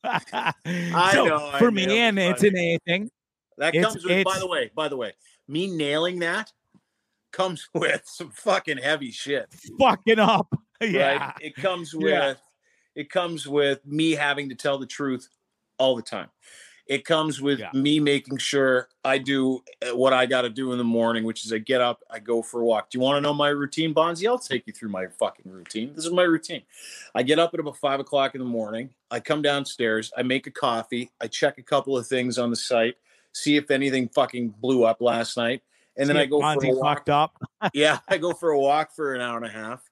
[1.12, 3.10] so know I for me, nailed it, and it's an A thing.
[3.58, 5.12] That It's- comes with, by the way, by the way,
[5.46, 6.50] me nailing that
[7.32, 9.46] comes with some fucking heavy shit.
[9.78, 10.52] Fucking up.
[10.80, 11.16] Yeah.
[11.26, 11.34] Right?
[11.40, 12.34] It comes with Yeah.
[12.94, 15.28] it comes with me having to tell the truth
[15.78, 16.28] all the time.
[16.86, 17.70] It comes with Yeah.
[17.72, 21.44] me making sure I do uh, what I got to do in the morning, which
[21.44, 22.90] is I get up, I go for a walk.
[22.90, 24.26] Do you want to know my routine, Bonzi?
[24.26, 25.94] I'll take you through my fucking routine.
[25.94, 26.62] This is my routine.
[27.14, 28.90] I get up at about five o'clock in the morning.
[29.10, 30.12] I come downstairs.
[30.16, 31.10] I make a coffee.
[31.20, 32.96] I check a couple of things on the site,
[33.32, 35.62] see if anything fucking blew up last night,
[35.96, 37.38] and then I go for a walk fucked up.
[37.72, 39.88] yeah, I go for a walk for an hour and a half.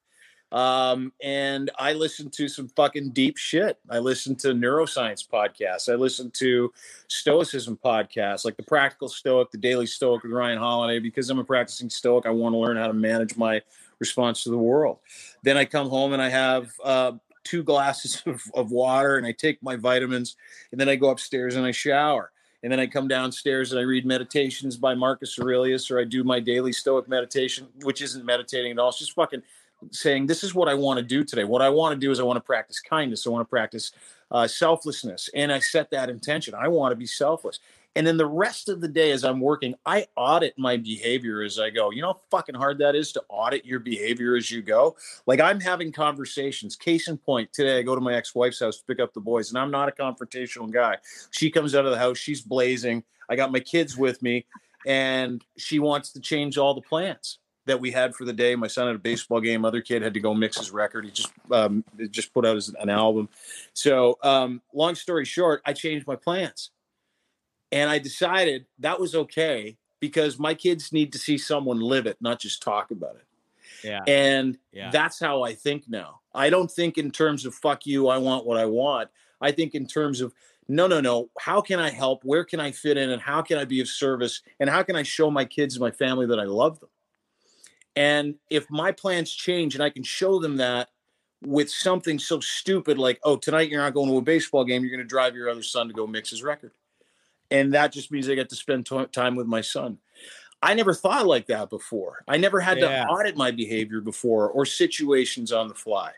[0.53, 3.78] Um, and I listen to some fucking deep shit.
[3.88, 5.90] I listen to neuroscience podcasts.
[5.90, 6.72] I listen to
[7.09, 10.98] stoicism podcasts, like the Practical Stoic, the Daily Stoic with Ryan Holiday.
[10.98, 13.62] Because I'm a practicing Stoic, I want to learn how to manage my
[13.98, 14.98] response to the world.
[15.42, 17.12] Then I come home and I have uh,
[17.44, 20.36] two glasses of, of water and I take my vitamins,
[20.72, 22.32] and then I go upstairs and I shower
[22.62, 26.24] and then I come downstairs and I read meditations by Marcus Aurelius, or I do
[26.24, 28.90] my daily Stoic meditation, which isn't meditating at all.
[28.90, 29.42] It's just fucking
[29.91, 31.45] saying, "This is what I want to do today.
[31.45, 33.26] What I want to do is I want to practice kindness.
[33.26, 33.93] I want to practice
[34.31, 36.55] uh, selflessness, and I set that intention.
[36.55, 37.59] I want to be selfless.
[37.97, 41.59] And then the rest of the day, as I'm working, I audit my behavior as
[41.59, 41.91] I go.
[41.91, 44.97] You know how fucking hard that is to audit your behavior as you go?
[45.26, 46.76] Like I'm having conversations.
[46.76, 49.20] Case in point, today I go to my ex wife's house to pick up the
[49.20, 50.99] boys, and I'm not a confrontational guy.
[51.33, 53.03] She comes out of the house, she's blazing.
[53.28, 54.47] I got my kids with me,
[54.87, 58.57] and she wants to change all the plans that we had for the day.
[58.57, 59.65] My son had a baseball game.
[59.65, 61.05] Other kid had to go mix his record.
[61.05, 63.29] He just um, just put out his, an album.
[63.75, 66.71] So, um, long story short, I changed my plans.
[67.73, 72.17] And I decided that was okay because my kids need to see someone live it,
[72.21, 73.25] not just talk about it.
[73.85, 74.01] Yeah.
[74.07, 74.91] And Yeah.
[74.91, 76.21] that's how I think now.
[76.35, 79.11] I don't think in terms of fuck you, I want what I want.
[79.41, 80.35] I think in terms of
[80.69, 81.31] no, no, no.
[81.41, 82.23] How can I help?
[82.25, 83.11] Where can I fit in?
[83.11, 84.41] And how can I be of service?
[84.61, 86.89] And how can I show my kids and my family that I love them?
[87.97, 90.88] And if my plans change and I can show them that
[91.43, 94.91] with something so stupid like, oh, tonight you're not going to a baseball game, you're
[94.91, 96.72] going to drive your other son to go mix his record.
[97.51, 99.99] And that just means I get to spend to- time with my son.
[100.62, 102.22] I never thought like that before.
[102.28, 103.05] I never had Yeah.
[103.05, 106.12] to audit my behavior before or situations on the fly.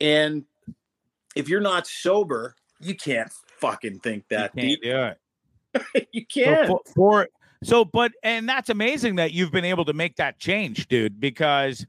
[0.00, 0.44] And
[1.36, 4.82] if you're not sober, you can't fucking think You that can't deep.
[4.82, 5.12] do
[5.74, 6.08] it.
[6.12, 6.66] you can't.
[6.66, 7.28] for, for
[7.62, 11.20] so, but and that's amazing that you've been able to make that change, dude.
[11.20, 11.86] Because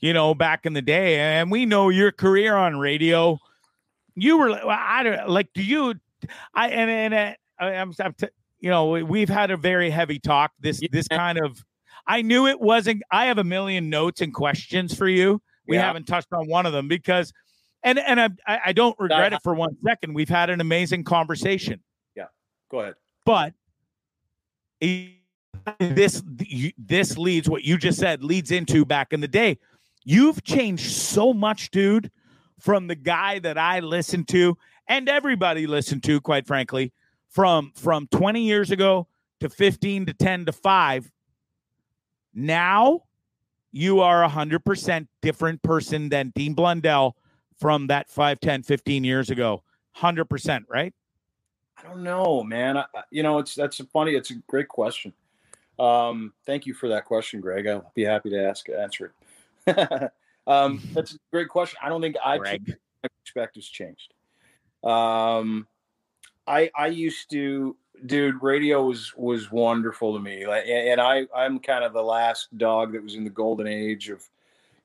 [0.00, 3.38] you know, back in the day, and we know your career on radio,
[4.14, 4.50] you were.
[4.68, 5.48] I don't like.
[5.54, 5.94] Do you?
[6.54, 8.28] I and and uh, I, I'm, I'm t-
[8.60, 10.52] you know, we- we've had a very heavy talk.
[10.60, 11.62] This this kind of.
[12.06, 13.02] I knew it wasn't.
[13.10, 15.42] I have a million notes and questions for you.
[15.66, 15.82] We Yeah.
[15.82, 17.32] haven't touched on one of them because,
[17.82, 20.14] and and I I don't regret it for one second.
[20.14, 21.80] We've had an amazing conversation
[22.16, 22.26] Yeah.
[22.70, 22.94] Go ahead.
[23.26, 23.52] but
[24.80, 26.22] this
[26.78, 29.58] this leads what you just said leads into back in the day.
[30.04, 32.10] You've changed so much dude
[32.58, 34.58] from the guy that i listened to
[34.88, 36.92] and everybody listened to quite frankly
[37.28, 39.06] from from 20 years ago
[39.38, 41.12] to 15 to 10 to 5
[42.34, 43.02] now
[43.70, 47.16] you are a 100% different person than dean blundell
[47.58, 49.62] from that 5 10 15 years ago.
[49.96, 50.94] 100% right
[51.78, 52.76] I don't know, man.
[52.76, 54.14] I, you know, it's that's a funny.
[54.14, 55.12] It's a great question.
[55.78, 57.66] Um, thank you for that question, Greg.
[57.66, 59.12] I'll be happy to ask answer
[59.66, 60.12] it.
[60.46, 61.78] um, that's a great question.
[61.82, 62.76] I don't think I Greg.
[63.02, 64.12] my perspective's changed.
[64.82, 65.66] Um,
[66.46, 67.76] I I used to,
[68.06, 68.42] dude.
[68.42, 72.56] Radio was was wonderful to me, like, and and I I'm kind of the last
[72.58, 74.28] dog that was in the golden age of,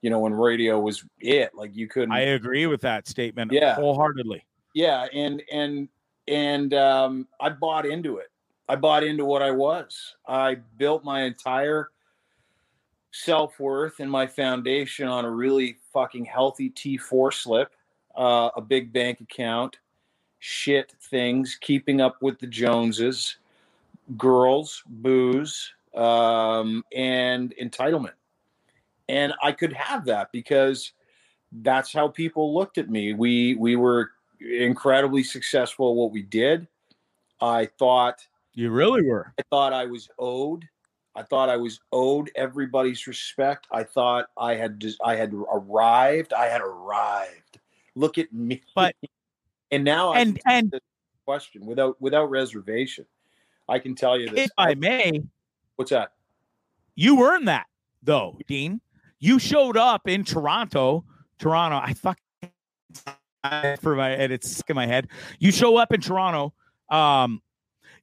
[0.01, 1.55] you know, when radio was it.
[1.55, 2.11] Like you couldn't.
[2.11, 3.75] I agree with that statement Yeah.
[3.75, 4.45] wholeheartedly.
[4.75, 5.87] yeah and and
[6.27, 8.31] and um i bought into it.
[8.69, 10.15] I bought into what i was.
[10.27, 11.89] I built my entire
[13.11, 17.71] self-worth and my foundation on a really fucking healthy t4 slip
[18.15, 19.77] uh, a big bank account
[20.39, 23.37] shit things keeping up with the joneses
[24.17, 28.13] girls booze um, and entitlement.
[29.09, 30.93] And i could have that because
[31.61, 33.13] that's how people looked at me.
[33.13, 34.11] We we were
[34.43, 36.67] incredibly successful at what we did.
[37.41, 39.33] I thought You really were.
[39.39, 40.67] I thought I was owed.
[41.15, 43.67] I thought I was owed everybody's respect.
[43.71, 46.33] I thought I had I had arrived.
[46.33, 47.59] I had arrived.
[47.95, 48.61] Look at me.
[48.75, 48.95] But-
[49.71, 50.81] and now I And can and
[51.25, 53.05] question without without reservation.
[53.69, 54.45] I can tell you this.
[54.45, 55.21] if I may,
[55.77, 56.11] What's that?
[56.95, 57.65] you earned that
[58.03, 58.81] though, Dean.
[59.19, 61.05] You showed up in Toronto.
[61.39, 61.77] Toronto.
[61.77, 62.19] I fuck
[63.81, 64.31] for my head.
[64.31, 65.07] It's stuck in my head.
[65.39, 66.53] You show up in Toronto.
[66.89, 67.41] Um,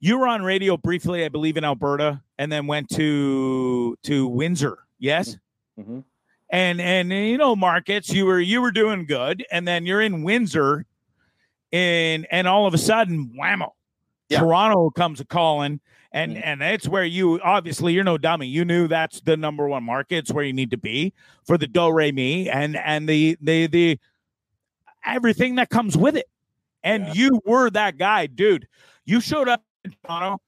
[0.01, 4.79] you were on radio briefly, I believe, in Alberta, and then went to to Windsor.
[4.99, 5.37] Yes.
[5.79, 6.05] Mhm.
[6.51, 10.23] and and you know markets you were you were doing good and then you're in
[10.25, 10.85] windsor
[11.73, 13.71] and and all of a sudden whammo
[14.29, 14.41] Yeah.
[14.41, 15.81] toronto comes a calling
[16.13, 16.41] and Mhm.
[16.45, 20.17] and that's where you obviously you're no dummy you knew that's the number one market
[20.17, 21.15] it's where you need to be
[21.47, 23.99] for the do re mi and and the the the
[25.05, 26.27] everything that comes with it
[26.83, 27.13] and Yeah.
[27.15, 28.67] you were that guy dude
[29.05, 30.39] you showed up in toronto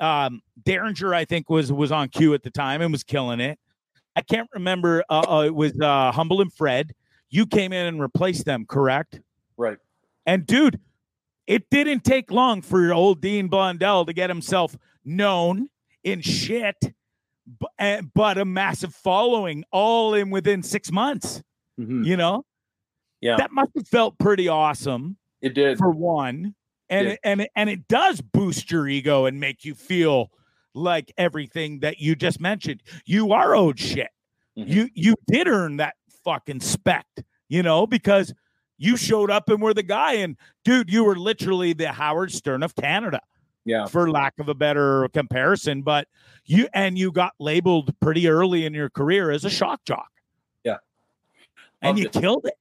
[0.00, 3.58] um Derringer, I think, was was on Q at the time and was killing it.
[4.14, 5.02] I can't remember.
[5.10, 6.92] Uh, uh, it was uh, Humble and Fred.
[7.30, 9.20] you came in and replaced them, correct?
[9.56, 9.78] Right.
[10.26, 10.78] And dude,
[11.48, 15.68] it didn't take long for your old Dean Blundell to get himself known
[16.04, 16.76] in shit,
[17.58, 21.42] but, but a massive following all in within six months.
[21.80, 22.04] Mhm.
[22.04, 22.44] You know,
[23.22, 25.78] Yeah, that must have felt pretty awesome it did.
[25.78, 26.54] for one,
[26.90, 30.30] and it, and it, and it does boost your ego and make you feel
[30.74, 32.82] like everything that you just mentioned.
[33.06, 34.10] You are owed shit.
[34.58, 34.68] Mhm.
[34.68, 35.94] You you did earn that
[36.24, 38.34] fucking spect, you know, because
[38.78, 40.14] you showed up and were the guy.
[40.14, 43.20] And dude, you were literally the Howard Stern of Canada,
[43.64, 43.86] Yeah.
[43.86, 45.82] for lack of a better comparison.
[45.82, 46.08] But
[46.44, 50.10] you and you got labeled pretty early in your career as a shock jock.
[50.64, 50.78] Yeah.
[51.80, 52.12] and you it.
[52.12, 52.54] killed it.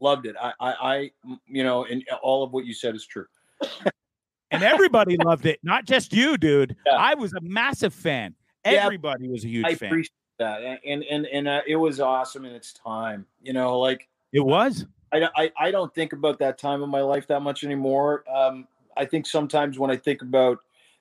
[0.00, 0.36] Loved it.
[0.40, 1.10] I, I, I,
[1.46, 3.26] you know, and all of what you said is true.
[4.50, 6.76] and everybody loved it, not just you, dude.
[6.86, 6.96] Yeah.
[6.96, 8.34] I was a massive fan.
[8.64, 8.84] Yeah.
[8.84, 9.72] Everybody was a huge fan.
[9.72, 9.88] I fan.
[9.88, 13.24] appreciate that, and and and, uh, it was awesome in its time.
[13.40, 14.84] You know, like it was.
[15.12, 18.24] I, don't- I I don't think about that time of my life that much anymore.
[18.28, 18.66] Um,
[18.96, 20.58] I think sometimes when I think about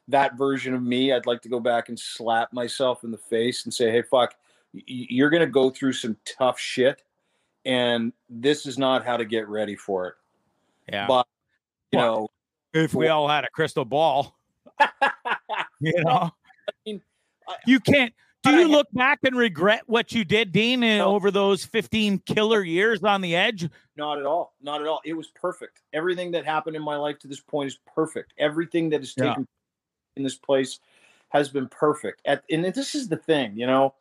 [0.08, 3.66] that version of me, I'd like to go back and slap myself in the face
[3.66, 4.36] and say, "Hey, fuck,
[4.86, 7.02] you're gonna go through some tough shit,
[7.66, 10.14] and this is not how to get ready for it."
[10.92, 11.08] Yeah.
[11.08, 11.28] But
[11.92, 12.32] you Well,
[12.74, 14.38] know, if we all had a crystal ball,
[15.80, 16.30] you know,
[16.68, 17.02] I mean,
[17.48, 18.14] I- you can't.
[18.44, 21.16] Do you look back and regret what you did, Dean, No.
[21.16, 23.68] over those 15 killer years on the edge?
[23.98, 24.54] Not at all.
[24.62, 25.02] Not at all.
[25.04, 25.82] It was perfect.
[25.94, 28.36] Everything that happened in my life to this point is perfect.
[28.38, 29.34] Everything that has Yeah.
[30.16, 30.80] in this place
[31.30, 32.22] has been perfect.
[32.26, 33.96] At, and this is the thing, you know,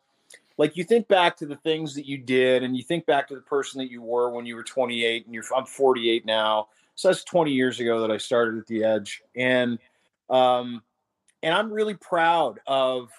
[0.57, 3.35] like you think back to the things that you did and you think back to
[3.35, 6.69] the person that you were when you were 28 and you're I'm 48 now.
[6.95, 9.21] So that's 20 years ago that I started at the edge.
[9.35, 9.79] And
[10.29, 10.81] um
[11.43, 13.09] and I'm really proud of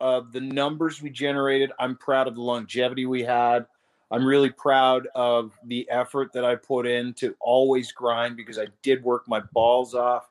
[0.00, 1.70] of the numbers we generated.
[1.78, 3.66] I'm proud of the longevity we had.
[4.10, 8.66] I'm really proud of the effort that I put in to always grind because I
[8.82, 10.28] did work my balls off.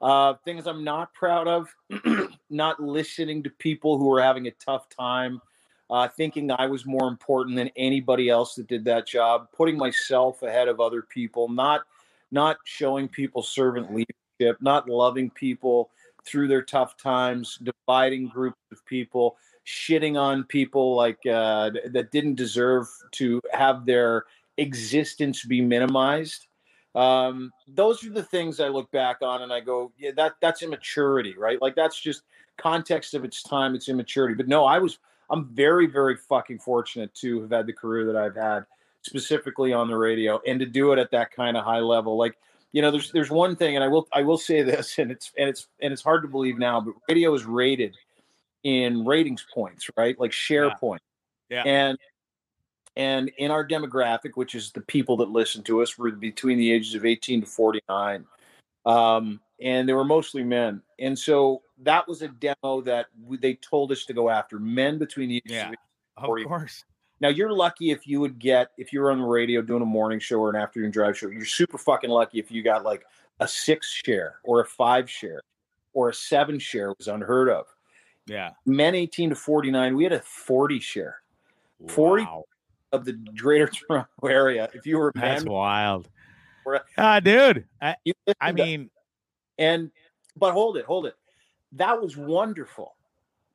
[0.00, 1.72] Uh, things I'm not proud of,
[2.50, 5.40] not listening to people who are having a tough time,
[5.90, 10.42] uh, thinking I was more important than anybody else that did that job, putting myself
[10.42, 11.82] ahead of other people, not
[12.30, 15.90] not showing people servant leadership, not loving people
[16.24, 19.36] through their tough times, dividing groups of people,
[19.66, 24.26] shitting on people like uh, that didn't deserve to have their
[24.58, 26.46] existence be minimized.
[26.94, 30.62] Um, those are the things I look back on and I go, yeah, that that's
[30.62, 31.60] immaturity, right?
[31.60, 32.22] Like that's just
[32.58, 34.34] context of its time, it's immaturity.
[34.34, 34.98] But no, I was
[35.30, 38.66] I'm very, very fucking fortunate to have had the career that I've had,
[39.02, 42.16] specifically on the radio, and to do it at that kind of high level.
[42.16, 42.36] Like,
[42.72, 45.32] you know, there's there's one thing, and I will I will say this, and it's
[45.38, 47.96] and it's and it's hard to believe now, but radio is rated
[48.62, 50.18] in ratings points, right?
[50.18, 50.74] Like share Yeah.
[50.74, 51.04] points.
[51.48, 51.62] Yeah.
[51.64, 51.98] And
[52.96, 56.72] and in our demographic, which is the people that listen to us, we're between the
[56.72, 58.26] ages of 18 to 49.
[58.84, 60.82] Um, and they were mostly men.
[60.98, 64.98] And so that was a demo that we, they told us to go after men
[64.98, 65.72] between the ages Yeah.
[66.16, 66.84] of course.
[67.20, 69.86] now you're lucky if you would get if you were on the radio doing a
[69.86, 71.28] morning show or an afternoon drive show.
[71.28, 73.04] You're super fucking lucky if you got like
[73.40, 75.40] a six share or a five share
[75.92, 77.66] or a seven share was unheard of.
[78.26, 78.50] Yeah.
[78.66, 81.20] Men 18 to 49, we had a 40 share
[81.88, 82.44] 40 Wow.
[82.92, 84.68] of the greater Toronto area.
[84.74, 86.08] If you were a That's man, wild.
[86.66, 87.64] Or- Ah, dude.
[87.80, 87.94] I, I
[88.26, 88.90] listened to- mean,
[89.60, 89.90] and
[90.36, 91.14] but hold it, hold it.
[91.72, 92.96] That was wonderful.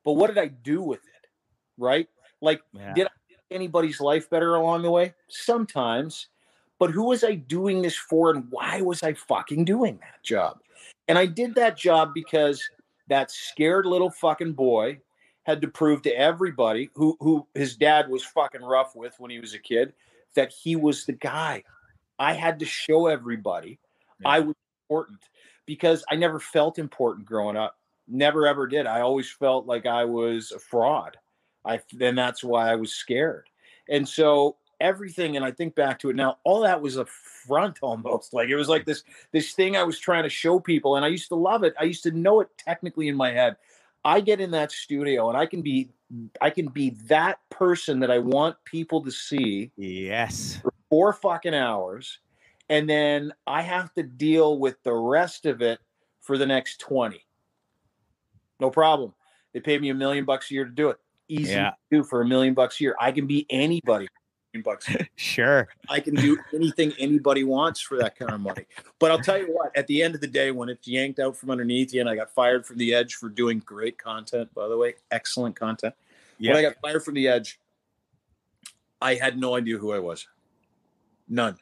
[0.04, 1.28] But what did I do with it?
[1.76, 2.08] Right?
[2.40, 2.94] Like yeah.
[2.94, 3.08] Did
[3.50, 5.12] anybody's life better along the way?
[5.28, 6.28] Sometimes.
[6.78, 10.58] But who was I doing this for and why was I fucking doing that job?
[11.08, 12.62] And I did that job because
[13.08, 15.00] that scared little fucking boy
[15.44, 19.40] had to prove to everybody who who his dad was fucking rough with when he
[19.40, 19.92] was a kid
[20.34, 21.62] that he was the guy.
[22.18, 23.78] I had to show everybody
[24.24, 24.54] I was
[24.88, 25.20] important
[25.66, 27.76] because I never felt important growing up.
[28.08, 28.86] Never ever did.
[28.86, 31.16] I always felt like I was a fraud.
[31.64, 33.48] I then that's why I was scared.
[33.88, 37.78] And so everything and I think back to it now all that was a front
[37.82, 39.02] almost like it was like this
[39.32, 41.74] this thing I was trying to show people and I used to love it.
[41.80, 43.56] I used to know it technically in my head.
[44.04, 45.90] I get in that studio and I can be
[46.40, 50.60] I can be that person that I want people to see yes.
[50.62, 52.18] for four fucking hours
[52.68, 55.78] and then I have to deal with the rest of it
[56.20, 57.24] for the next 20.
[58.60, 59.14] No problem.
[59.52, 60.98] They paid me a million bucks a year to do it.
[61.28, 61.70] Easy Yeah.
[61.70, 62.96] to do for a million bucks a year.
[63.00, 64.06] I can be anybody.
[64.06, 64.88] for a million Bucks.
[65.16, 65.68] Sure.
[65.90, 68.64] I can do anything anybody wants for that kind of money.
[68.98, 71.36] But I'll tell you what, at the end of the day, when it's yanked out
[71.36, 74.66] from underneath you, and I got fired from the edge for doing great content, by
[74.68, 75.94] the way, excellent content.
[76.38, 77.60] When I got fired from the edge,
[79.00, 80.26] I had no idea who I was.
[81.28, 81.58] None.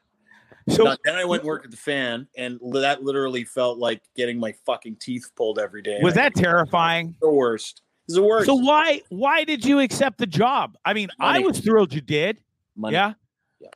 [0.68, 0.96] So None.
[1.04, 4.52] Then I went and worked at the fan, and that literally felt like getting my
[4.64, 5.98] fucking teeth pulled every day.
[6.02, 7.16] was that terrifying?
[7.20, 7.82] the worst?
[8.06, 8.46] It's the worst.
[8.46, 10.76] So why why did you accept the job?
[10.84, 12.38] I mean, I was thrilled you did.
[12.76, 12.94] Money.
[12.94, 13.12] Yeah.
[13.60, 13.68] Yeah.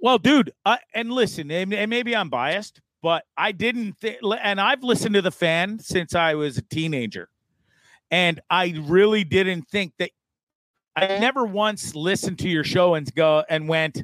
[0.00, 4.60] Well, dude, uh, and listen, and, and maybe I'm biased, but I didn't think, and
[4.60, 7.28] I've listened to the fan since I was a teenager,
[8.10, 10.10] and I really didn't think that.
[10.96, 14.02] I never once listened to your show and go and went,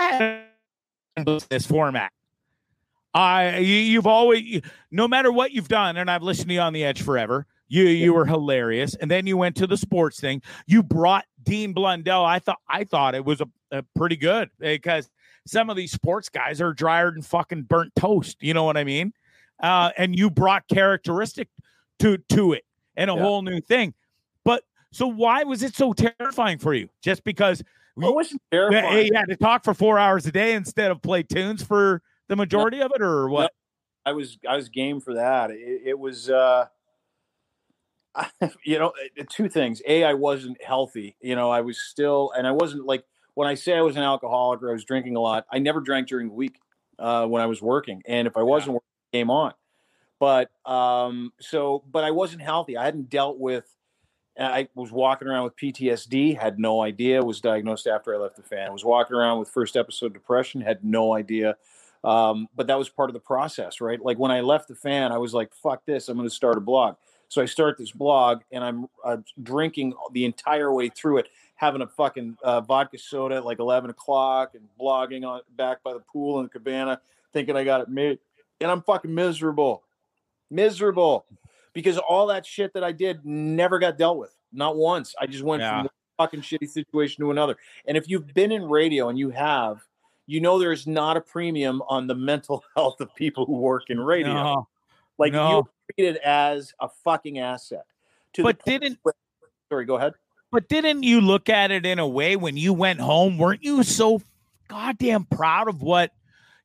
[0.00, 0.42] eh,
[1.48, 2.12] this format.
[3.12, 6.72] I you, you've always no matter what you've done, and I've listened to you on
[6.72, 7.46] the edge forever.
[7.68, 10.42] You you were hilarious, and then you went to the sports thing.
[10.66, 12.24] You brought Dean Blundell.
[12.24, 15.10] I thought I thought it was a, a pretty good because
[15.46, 18.36] some of these sports guys are drier than fucking burnt toast.
[18.40, 19.12] You know what I mean?
[19.60, 21.48] Uh, and you brought characteristic
[22.00, 22.64] to to it
[22.96, 23.20] and a Yeah.
[23.22, 23.94] whole new thing.
[24.44, 26.88] But so why was it so terrifying for you?
[27.02, 27.62] Just because
[28.00, 29.06] Well, it wasn't yeah, terrifying.
[29.06, 32.36] you had to talk for four hours a day instead of play tunes for the
[32.36, 33.52] majority of it, or what?
[34.04, 35.50] I was I was game for that.
[35.50, 36.66] It, it was uh
[38.64, 39.82] you know uh, two things.
[39.86, 41.16] A I wasn't healthy.
[41.20, 44.02] You know, I was still and I wasn't like when I say I was an
[44.02, 46.58] alcoholic or I was drinking a lot, I never drank during the week
[46.98, 48.02] uh when I was working.
[48.06, 49.52] And if I wasn't working, it came on.
[50.18, 52.76] But um so but I wasn't healthy.
[52.76, 53.64] I hadn't dealt with
[54.40, 58.42] I was walking around with PTSD, had no idea, was diagnosed after I left the
[58.42, 58.68] fan.
[58.68, 61.56] I was walking around with first episode depression, had no idea.
[62.02, 64.02] Um, but that was part of the process, right?
[64.02, 66.56] Like when I left the fan, I was like, fuck this, I'm going to start
[66.56, 66.96] a blog.
[67.28, 71.82] So I start this blog and I'm uh, drinking the entire way through it, having
[71.82, 76.00] a fucking uh, vodka soda at like 11 o'clock and blogging on back by the
[76.00, 77.00] pool in the cabana,
[77.32, 78.18] thinking I got it made.
[78.60, 79.84] And I'm fucking miserable,
[80.50, 81.26] miserable
[81.72, 84.34] because all that shit that I did never got dealt with.
[84.52, 85.14] Not once.
[85.20, 85.70] I just went Yeah.
[85.70, 87.56] from one fucking shitty situation to another.
[87.86, 89.80] And if you've been in radio and you have,
[90.26, 93.98] you know there's not a premium on the mental health of people who work in
[94.00, 94.32] radio.
[94.32, 94.68] No.
[95.18, 95.50] like no.
[95.50, 97.84] you're treated as a fucking asset.
[98.34, 99.14] To But didn't where-
[99.68, 100.14] sorry, go ahead.
[100.52, 103.38] but didn't you look at it in a way when you went home?
[103.38, 104.20] Weren't you so
[104.68, 106.12] goddamn proud of what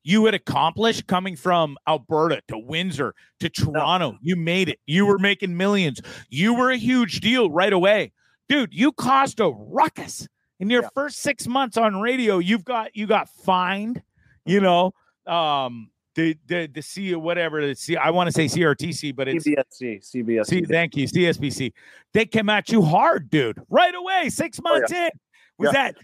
[0.06, 4.16] you had accomplished coming from Alberta to Windsor to Toronto?
[4.22, 4.78] You made it.
[4.86, 6.00] You were making millions.
[6.30, 8.12] You were a huge deal right away.
[8.48, 10.28] Dude, you caused a ruckus.
[10.60, 10.88] In your Yeah.
[10.94, 14.00] first six months on radio, you've got you got fined,
[14.44, 14.92] you know.
[15.26, 19.44] Um the the the C whatever the C I want to say CRTC, but it's
[19.44, 20.46] CBSC, CBSC.
[20.46, 21.72] See, thank you, CSBC.
[22.14, 24.28] They came at you hard, dude, right away.
[24.30, 25.10] six months in.
[25.58, 25.90] Was Yeah.
[25.90, 25.96] that?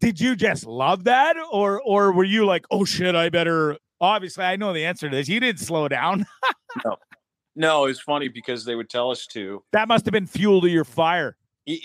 [0.00, 3.76] Did you just love that, or or were you like, oh shit, I better?
[4.00, 5.28] Obviously, I know the answer to this.
[5.28, 6.24] You didn't slow down.
[7.56, 9.62] no, it was funny because they would tell us to.
[9.72, 11.36] That must have been fuel to your fire.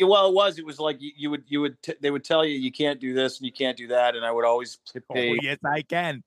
[0.02, 0.60] Well, it was.
[0.60, 3.02] It was like you, you would, you would, t- they would tell you you can't
[3.02, 5.82] do this and you can't do that, and I would always Oh, pay yes, I
[5.82, 6.24] can.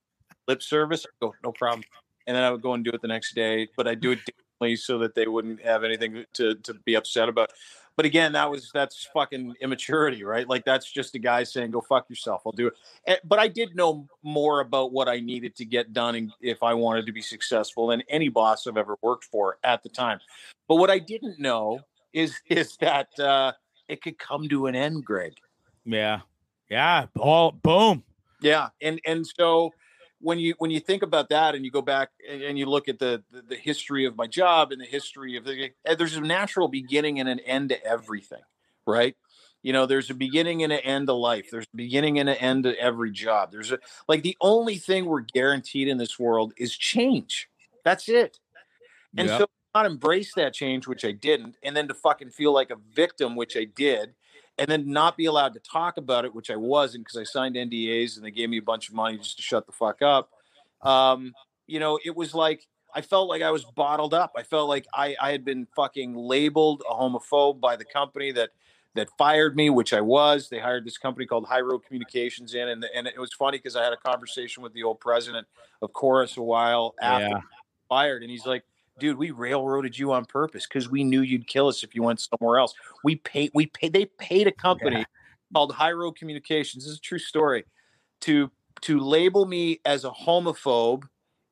[0.47, 1.07] lip service.
[1.23, 1.83] Go, no problem.
[2.27, 4.19] And then I would go and do it the next day, but I do it
[4.27, 7.51] differently so that they wouldn't have anything to to be upset about.
[7.97, 10.47] But again, that was that's fucking immaturity, right?
[10.47, 12.75] Like that's just a guy saying, "Go fuck yourself." I'll do it.
[13.07, 16.63] Eh, But I did know more about what I needed to get done and if
[16.63, 20.21] I wanted to be successful than any boss I've ever worked for at the time.
[20.69, 21.81] But what I didn't know
[22.13, 23.53] is is that uh,
[23.89, 25.33] it could come to an end, Greg.
[25.87, 26.21] Yeah,
[26.69, 27.07] yeah.
[27.19, 28.05] All boom.
[28.43, 29.73] Yeah, and and so
[30.21, 32.89] when you when you think about that and you go back and, and you look
[32.89, 36.17] at the, the the history of my job and the history of the eh, there's
[36.17, 38.43] a natural beginning and an end to everything,
[38.87, 39.17] right?
[39.63, 41.49] You know, there's a beginning and an end to life.
[41.51, 43.51] There's a beginning and an end to every job.
[43.53, 47.49] There's a like the only thing we're guaranteed in this world is change.
[47.85, 48.39] That's it.
[49.17, 49.41] And Yep.
[49.41, 52.77] so not embrace that change, which I didn't, and then to fucking feel like a
[52.95, 54.15] victim, which I did,
[54.59, 57.57] and then not be allowed to talk about it, which I wasn't because I signed
[57.57, 60.31] NDAs and they gave me a bunch of money just to shut the fuck up.
[60.83, 61.35] Um,
[61.67, 64.33] you know, it was like I felt like I was bottled up.
[64.37, 68.51] I felt like I, I had been fucking labeled a homophobe by the company that
[68.95, 70.49] that fired me, which I was.
[70.49, 73.77] They hired this company called High Road Communications in, and and it was funny because
[73.77, 75.47] I had a conversation with the old president
[75.83, 77.41] of Corus a while after Yeah.
[77.91, 78.65] fired, and he's like,
[78.99, 82.21] "Dude, we railroaded you on purpose because we knew you'd kill us if you went
[82.21, 82.75] somewhere else.
[83.05, 85.05] We paid, we paid, they paid a company
[85.53, 86.85] called High Road Communications.
[86.85, 87.65] This is a true story
[88.23, 88.51] to
[88.83, 91.05] to label me as a homophobe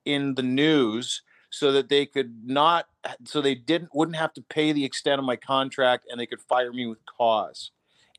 [0.05, 2.89] in the news." So that they could not,
[3.25, 6.41] so they didn't wouldn't have to pay the extent of my contract, and they could
[6.41, 7.71] fire me with cause,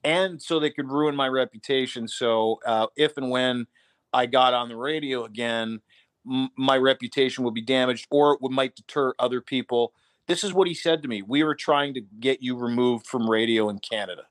[0.05, 2.07] and so they could ruin my reputation.
[2.07, 3.67] So uh, if and when
[4.13, 5.81] I got on the radio again,
[6.29, 9.93] m- my reputation would be damaged or it would, might deter other people.
[10.27, 11.21] This is what he said to me.
[11.21, 14.23] We were trying to get you removed from radio in Canada.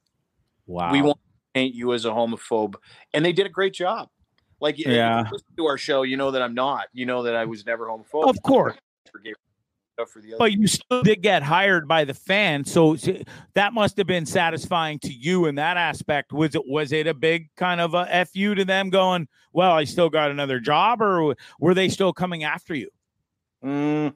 [0.67, 0.91] Wow.
[0.93, 2.75] We want to paint you as a homophobe.
[3.13, 4.09] And they did a great job.
[4.61, 5.19] Like, if Yeah.
[5.25, 6.87] you listen to our show, you know that I'm not.
[6.93, 8.31] You know that I was never homophobic.
[8.31, 8.77] Of course.
[9.97, 10.39] For the other.
[10.39, 12.97] But you still did get hired by the fans, so
[13.55, 16.33] that must have been satisfying to you in that aspect.
[16.33, 19.85] Was it was it a big kind of a fu to them going, well, I
[19.85, 22.89] still got another job, or were they still coming after you?
[23.65, 24.15] Mm.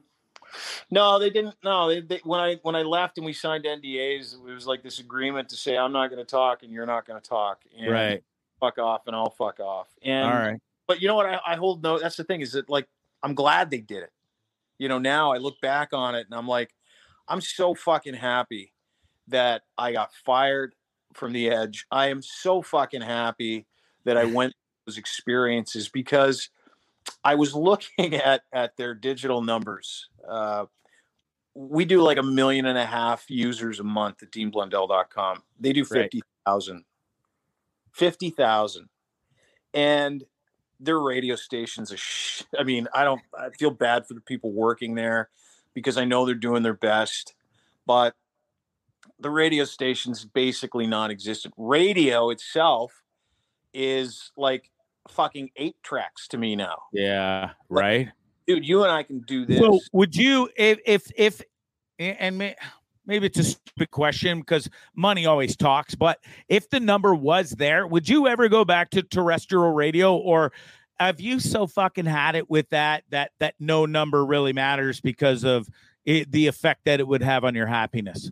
[0.91, 1.55] No, they didn't.
[1.63, 4.83] No, they, they, when I when I left and we signed NDAs, it was like
[4.83, 7.63] this agreement to say I'm not going to talk and you're not going to talk,
[7.77, 8.21] and
[8.59, 9.87] fuck off and I'll fuck off.
[10.01, 10.59] And All right.
[10.87, 11.25] but you know what?
[11.25, 11.99] I, I hold no.
[11.99, 12.87] That's the thing is that like
[13.23, 14.11] I'm glad they did it.
[14.79, 16.73] You know, now I look back on it and I'm like,
[17.27, 18.73] I'm so fucking happy
[19.27, 20.73] that I got fired
[21.13, 21.85] from the edge.
[21.91, 23.67] I am so fucking happy
[24.05, 26.49] that I went through those experiences because
[27.23, 30.09] I was looking at at their digital numbers.
[30.27, 30.65] Uh,
[31.53, 35.43] we do like a million and a half users a month at deanblundell.com.
[35.59, 36.03] They do Right.
[36.03, 36.85] 50,000.
[37.91, 38.89] 50,000.
[39.73, 40.23] And
[40.79, 44.51] their radio stations are, sh- I mean, I don't, I feel bad for the people
[44.51, 45.29] working there
[45.73, 47.35] because I know they're doing their best,
[47.85, 48.15] but
[49.19, 51.53] the radio station's basically non existent.
[51.57, 53.03] Radio itself
[53.73, 54.71] is like
[55.09, 56.83] fucking eight tracks to me now.
[56.93, 57.51] Yeah.
[57.69, 58.09] Right.
[58.47, 59.59] Dude, you and I can do this.
[59.59, 61.41] So would you if if if
[61.99, 62.55] and may,
[63.09, 67.87] maybe it's a stupid question because money always talks, but if the number was there,
[67.87, 70.53] would you ever go back to terrestrial radio or
[70.99, 75.43] have you so fucking had it with that that that no number really matters because
[75.43, 75.67] of
[76.05, 78.29] it, the effect that it would have on your happiness?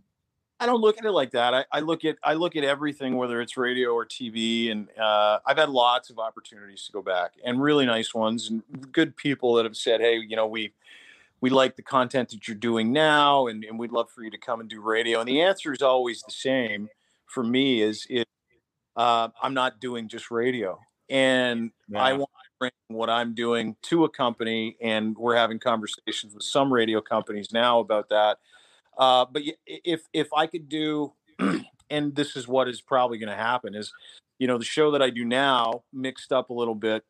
[0.59, 1.53] I don't look at it like that.
[1.53, 5.39] I, I look at I look at everything, whether it's radio or TV, and uh,
[5.45, 9.53] I've had lots of opportunities to go back, and really nice ones, and good people
[9.55, 10.73] that have said, "Hey, you know, we
[11.41, 14.37] we like the content that you're doing now, and, and we'd love for you to
[14.37, 16.89] come and do radio." And the answer is always the same
[17.25, 18.27] for me: is it
[18.95, 20.79] uh, I'm not doing just radio,
[21.09, 26.33] and I want to bring what I'm doing to a company, and we're having conversations
[26.33, 28.37] with some radio companies now about that.
[28.97, 31.13] Uh, but if if I could do,
[31.89, 33.93] and this is what is probably going to happen, is
[34.39, 37.03] you know the show that I do now mixed up a little bit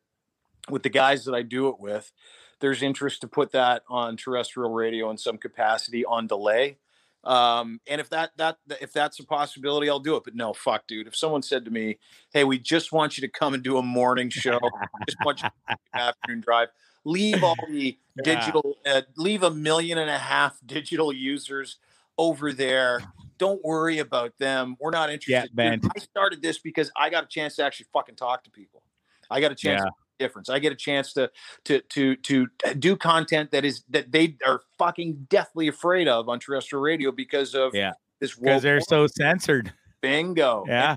[0.68, 2.12] with the guys that I do it with.
[2.60, 6.78] There's interest to put that on terrestrial radio in some capacity on delay.
[7.24, 10.24] Um, and if that that if that's a possibility, I'll do it.
[10.24, 11.06] But no, fuck, dude.
[11.06, 11.98] If someone said to me,
[12.32, 14.58] "Hey, we just want you to come and do a morning show,
[15.08, 16.68] just want you to afternoon drive,"
[17.04, 18.22] leave all the Yeah.
[18.22, 21.78] digital, uh, leave a million and a half digital users
[22.16, 23.02] over there.
[23.36, 24.76] Don't worry about them.
[24.80, 25.48] We're not interested.
[25.48, 25.80] Dude, man.
[25.96, 28.82] I started this because I got a chance to actually fucking talk to people.
[29.30, 29.86] I got a chance Yeah.
[29.86, 30.48] to difference.
[30.48, 31.30] I get a chance to
[31.64, 32.48] to to to
[32.78, 37.54] do content that is that they are fucking deathly afraid of on terrestrial radio because
[37.54, 37.92] of Yeah.
[38.20, 39.72] this Because they're so censored.
[40.00, 40.64] bingo.
[40.68, 40.96] Yeah.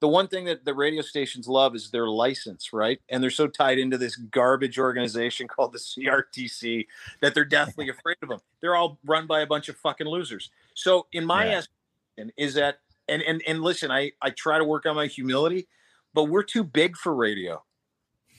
[0.00, 3.00] The one thing that the radio stations love is their license, right?
[3.08, 6.86] And they're so tied into this garbage organization called the CRTC
[7.22, 8.40] that they're deathly afraid of them.
[8.60, 10.50] They're all run by a bunch of fucking losers.
[10.74, 11.62] So, in my Yeah.
[12.18, 15.66] estimation, is that and and and listen, I I try to work on my humility,
[16.12, 17.64] but we're too big for radio.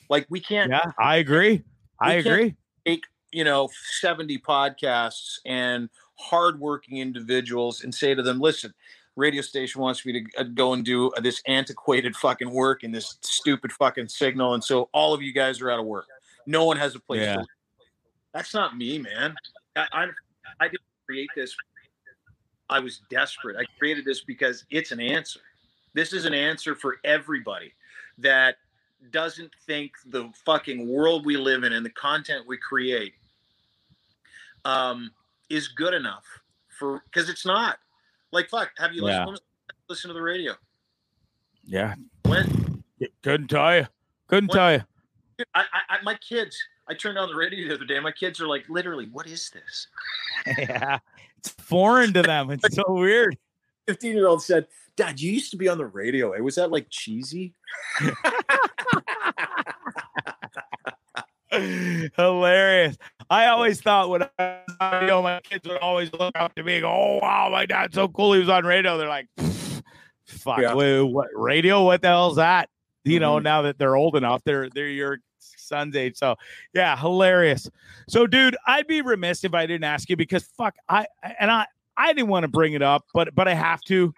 [0.09, 0.91] Like we can't Yeah.
[0.99, 1.63] I agree.
[1.99, 2.55] I agree.
[2.85, 8.73] take you know 70 podcasts and hardworking individuals and say to them listen
[9.15, 12.91] radio station wants me to uh, go and do uh, this antiquated fucking work in
[12.91, 16.05] this stupid fucking signal and so all of you guys are out of work
[16.45, 17.43] no one has a place Yeah.
[18.33, 19.35] that's not me man
[19.75, 20.07] I, I
[20.61, 21.53] i didn't create this
[22.69, 25.41] i was desperate i created this because it's an answer
[25.93, 27.73] this is an answer for everybody
[28.19, 28.55] that
[29.11, 33.13] doesn't think the fucking world we live in and the content we create
[34.65, 35.11] um,
[35.49, 36.25] is good enough
[36.79, 37.77] for because it's not.
[38.31, 39.25] Like fuck, have you Yeah.
[39.25, 40.53] listened, when was the last time you listened to the radio?
[41.65, 41.95] Yeah.
[42.23, 42.83] When
[43.23, 43.87] Couldn't tell you.
[44.27, 44.83] Couldn't What- tell you.
[45.53, 46.57] I, I, I, my kids,
[46.89, 47.99] I turned on the radio the other day.
[47.99, 49.87] My kids are like, literally, what is this?
[50.57, 50.97] yeah.
[51.37, 52.49] It's foreign to them.
[52.49, 53.37] It's so weird.
[53.87, 54.65] 15 year old said,
[54.97, 56.31] Dad, you used to be on the radio.
[56.33, 56.39] Eh?
[56.39, 57.53] Was that like cheesy?
[62.17, 62.97] Hilarious.
[63.29, 64.27] I always thought when I
[64.67, 67.49] was on radio, my kids would always look up to me and go, Oh wow,
[67.51, 68.33] my dad's so cool.
[68.33, 68.97] He was on radio.
[68.97, 69.27] They're like,
[70.25, 70.73] fuck, Yeah.
[70.73, 71.83] wait, what radio?
[71.83, 72.69] What the hell's that?
[73.05, 73.43] You know, Mhm.
[73.43, 76.17] now that they're old enough, they're they're your son's age.
[76.17, 76.35] So
[76.73, 77.69] yeah, hilarious.
[78.09, 81.07] So, dude, I'd be remiss if I didn't ask you because fuck, I
[81.39, 84.13] and I I didn't want to bring it up, but but I have to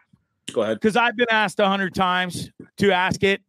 [0.54, 0.80] Go ahead.
[0.80, 3.42] because I've been asked a hundred times to ask it.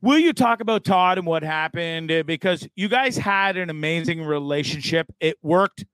[0.00, 2.10] Will you talk about Todd and what happened?
[2.12, 5.10] Uh, Because you guys had an amazing relationship.
[5.20, 5.84] It worked,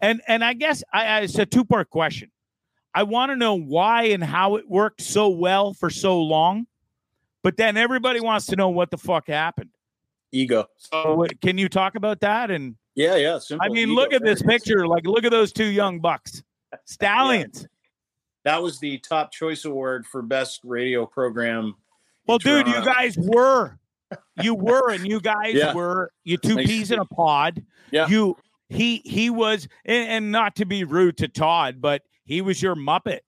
[0.00, 2.30] and and I guess I, I it's a two part question.
[2.94, 6.66] I want to know why and how it worked so well for so long,
[7.42, 9.70] But then everybody wants to know what the fuck happened.
[10.30, 10.66] Ego.
[10.76, 12.50] So can you talk about that?
[12.50, 13.38] And yeah, yeah.
[13.60, 14.86] I mean, look at this picture.
[14.86, 16.42] Like, look at those two young bucks,
[16.84, 17.66] stallions.
[18.44, 21.76] That was the top choice award for best radio program.
[22.26, 23.78] Well, dude, you guys were,
[24.40, 25.74] you were, and you guys yeah.
[25.74, 26.70] were you two Thanks.
[26.70, 27.64] peas in a pod.
[27.90, 28.08] Yeah.
[28.08, 28.36] You
[28.68, 32.74] he he was, and, and not to be rude to Todd, but he was your
[32.74, 33.20] Muppet.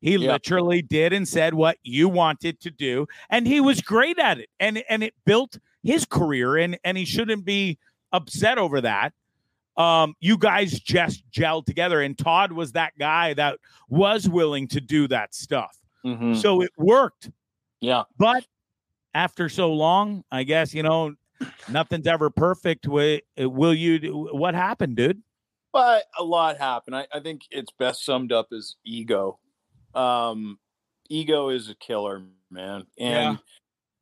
[0.00, 0.32] He yeah.
[0.32, 4.48] literally did and said what you wanted to do, and he was great at it.
[4.58, 7.78] And and it built his career, and and he shouldn't be
[8.12, 9.12] upset over that.
[9.76, 13.58] Um, you guys just gelled together, and Todd was that guy that
[13.88, 15.76] was willing to do that stuff.
[16.04, 16.34] Mm-hmm.
[16.34, 17.30] So it worked.
[17.80, 18.02] Yeah.
[18.18, 18.44] But
[19.14, 21.14] after so long, I guess you know
[21.68, 22.86] nothing's ever perfect.
[22.86, 23.98] With will you?
[23.98, 25.22] Do, what happened, dude?
[25.72, 26.96] But a lot happened.
[26.96, 29.38] I, I think it's best summed up as ego.
[29.94, 30.58] Um,
[31.08, 33.38] ego is a killer, man, and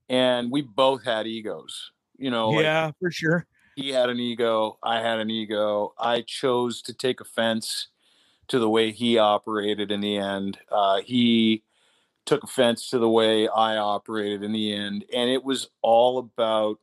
[0.09, 0.35] yeah.
[0.37, 1.93] and we both had egos.
[2.19, 3.47] You know, yeah, like, for sure.
[3.81, 4.79] He had an ego.
[4.83, 5.95] I had an ego.
[5.99, 7.89] I chose to take offense
[8.49, 10.59] to the way he operated in the end.
[10.71, 11.63] Uh, he
[12.27, 16.79] took offense to the way I operated in the end, and it was all about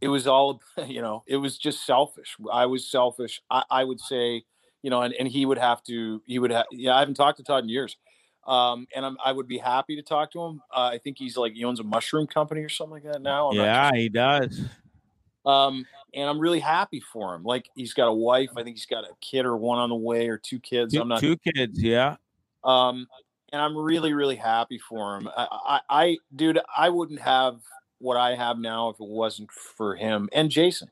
[0.00, 4.00] it was all you know it was just selfish i was selfish i, I would
[4.00, 4.44] say
[4.82, 7.38] you know and, and he would have to he would have yeah i haven't talked
[7.38, 7.96] to todd in years
[8.46, 11.36] um, and I'm, i would be happy to talk to him uh, i think he's
[11.36, 14.60] like he owns a mushroom company or something like that now I'm yeah he does
[15.46, 18.86] um, and i'm really happy for him like he's got a wife i think he's
[18.86, 21.36] got a kid or one on the way or two kids two, i'm not two
[21.36, 22.16] kids yeah
[22.64, 23.06] um
[23.52, 27.60] and i'm really really happy for him I, I i dude i wouldn't have
[27.98, 30.90] what I have now if it wasn't for him and Jason,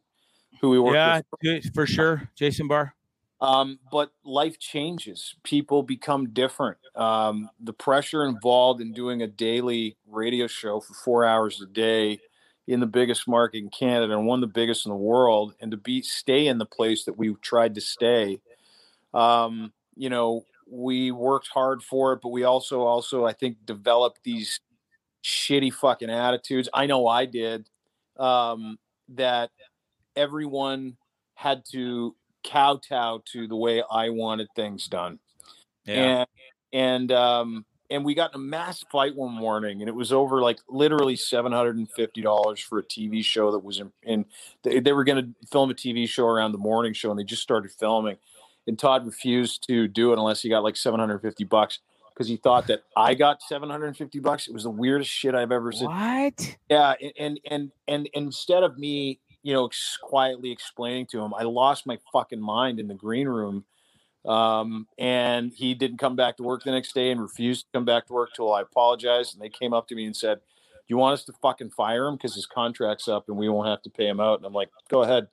[0.60, 1.74] who we work yeah, with.
[1.74, 2.94] for sure, Jason Barr.
[3.40, 5.34] Um, but life changes.
[5.42, 6.78] People become different.
[6.94, 12.20] Um, the pressure involved in doing a daily radio show for four hours a day
[12.66, 15.70] in the biggest market in Canada and one of the biggest in the world, and
[15.70, 18.40] to be stay in the place that we tried to stay.
[19.12, 24.20] Um, you know, we worked hard for it, but we also also I think developed
[24.24, 24.60] these
[25.22, 26.68] shitty fucking attitudes.
[26.72, 27.68] I know I did.
[28.16, 29.50] Um, that
[30.16, 30.96] everyone
[31.34, 35.18] had to kowtow to the way I wanted things done.
[35.84, 36.24] Yeah.
[36.24, 36.26] And
[36.72, 37.64] and um
[37.94, 41.14] and we got in a mass fight one morning and it was over like literally
[41.14, 44.24] $750 for a TV show that was in, in
[44.62, 47.24] they, they were going to film a TV show around the morning show and they
[47.24, 48.16] just started filming
[48.66, 51.78] and Todd refused to do it unless he got like 750 bucks
[52.14, 54.46] because he thought that I got 750 bucks.
[54.46, 55.88] It was the weirdest shit I've ever seen.
[55.88, 56.56] What?
[56.70, 59.68] Yeah, and and and, and instead of me, you know,
[60.00, 63.64] quietly explaining to him, I lost my fucking mind in the green room.
[64.24, 67.84] Um, and he didn't come back to work the next day and refused to come
[67.84, 69.34] back to work till I apologized.
[69.34, 72.06] And they came up to me and said, "Do you want us to fucking fire
[72.06, 74.54] him because his contract's up and we won't have to pay him out?" And I'm
[74.54, 75.28] like, "Go ahead."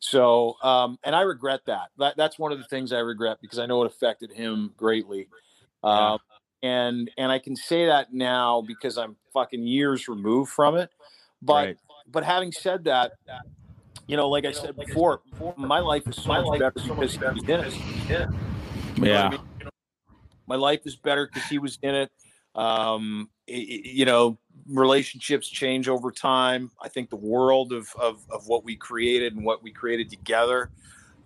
[0.00, 1.90] So, um, and I regret that.
[1.98, 2.16] that.
[2.16, 5.28] That's one of the things I regret because I know it affected him greatly.
[5.84, 6.18] Uh,
[6.62, 10.90] and and I can say that now because I'm fucking years removed from it.
[11.42, 11.76] But right.
[12.10, 13.12] but having said that,
[14.10, 15.22] you know, like I said before,
[15.56, 18.28] my life is so much better because he was in it.
[18.96, 19.36] Yeah.
[20.46, 22.10] My life is better because he was in it.
[22.54, 26.70] Um, it, you know, relationships change over time.
[26.82, 30.70] I think the world of, of, of what we created and what we created together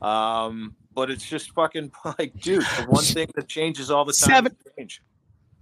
[0.05, 4.35] um, but it's just fucking like, dude, the one thing that changes all the time.
[4.35, 5.03] Seven, change.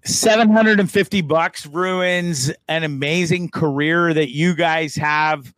[0.05, 5.55] 750 bucks ruins an amazing career that you guys have.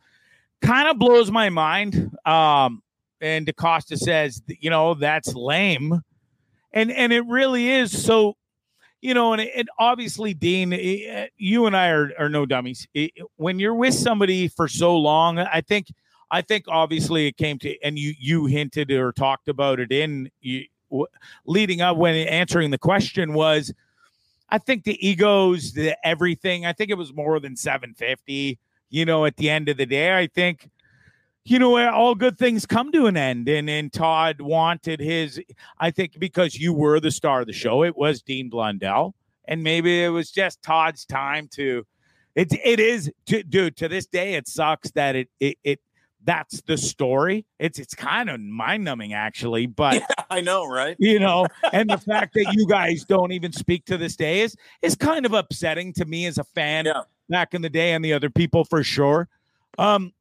[0.65, 2.11] Kind of blows my mind.
[2.27, 2.83] Um,
[3.21, 6.01] and DaCosta says, you know, that's lame.
[6.73, 8.05] And and it really is.
[8.05, 8.37] So,
[9.01, 12.89] you know, and, and obviously, Dean, it, you and I are, are no dummies.
[12.95, 15.87] It, when you're with somebody for so long, I think–
[16.31, 20.31] I think obviously it came to, and you you hinted or talked about it in
[20.41, 21.07] you, w-
[21.47, 23.73] leading up when answering the question was,
[24.49, 26.67] I think the egos, the everything.
[26.67, 28.59] I think it was more than seven fifty.
[28.95, 30.71] You know, at the end of the day, I think
[31.45, 35.39] you know all good things come to an end and and todd wanted his
[35.79, 39.15] i think because you were the star of the show it was dean blundell
[39.47, 41.85] and maybe it was just todd's time to
[42.35, 45.81] it it is to, dude to this day it sucks that it it, it
[46.25, 47.45] that's the story.
[47.59, 50.97] It's it's kind of mind numbing actually, but yeah, I know, right?
[50.99, 54.57] You know, and the fact that you guys don't even speak to this day is
[54.83, 57.03] is kind of upsetting to me as a fan yeah.
[57.29, 59.29] Back in the day and the other people for sure.
[59.79, 60.13] Um,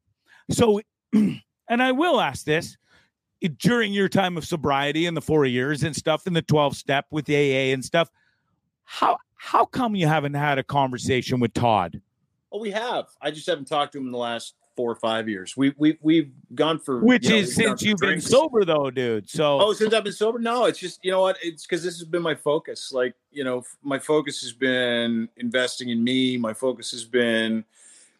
[0.50, 0.80] so,
[1.12, 2.76] and I will ask this
[3.58, 7.06] during your time of sobriety in the four years and stuff in the 12 step
[7.10, 8.10] with AA and stuff,
[8.84, 12.00] how How come you haven't had a conversation with Todd?
[12.50, 13.06] Oh, we have.
[13.20, 15.56] I just haven't talked to him in the last four or five years.
[15.56, 18.24] We we we've gone for which you know, is since you've drinks.
[18.24, 19.28] been sober though, dude.
[19.28, 21.36] So oh, since I've been sober, no, it's just you know what?
[21.42, 22.92] It's because this has been my focus.
[22.92, 26.36] Like you know, my focus has been investing in me.
[26.36, 27.64] My focus has been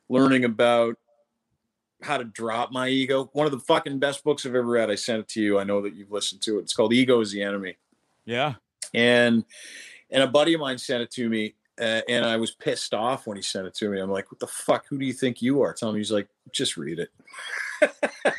[0.08, 0.96] learning about
[2.02, 3.30] how to drop my ego.
[3.32, 4.90] One of the fucking best books I've ever read.
[4.90, 5.58] I sent it to you.
[5.58, 6.62] I know that you've listened to it.
[6.62, 7.76] It's called Ego is the Enemy.
[8.24, 8.54] Yeah.
[8.92, 9.44] And
[10.10, 13.26] and a buddy of mine sent it to me uh, and I was pissed off
[13.26, 14.00] when he sent it to me.
[14.00, 14.86] I'm like, "What the fuck?
[14.88, 15.98] Who do you think you are?" Tell me.
[15.98, 17.10] He's like, "Just read it."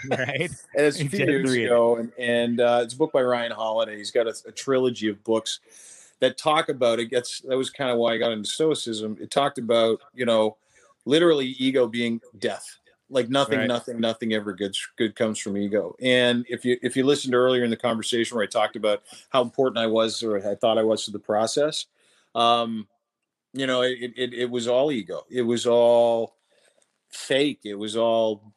[0.10, 0.52] right.
[0.76, 3.98] And it's a few years ago, and, and uh, it's a book by Ryan Holiday.
[3.98, 5.60] He's got a, a, trilogy of books
[6.20, 7.06] that talk about it.
[7.08, 9.18] Gets that was kind of why I got into Stoicism.
[9.20, 10.58] It talked about you know,
[11.06, 12.78] literally ego being death.
[13.10, 13.68] Like nothing, right.
[13.68, 15.96] nothing, nothing ever good good comes from ego.
[16.02, 19.42] And if you if you listened earlier in the conversation where I talked about how
[19.42, 21.86] important I was or I thought I was to the process,
[22.34, 22.88] um,
[23.56, 25.24] you know it, it it was all ego.
[25.30, 26.36] It was all
[27.10, 27.62] fake.
[27.64, 28.54] It was all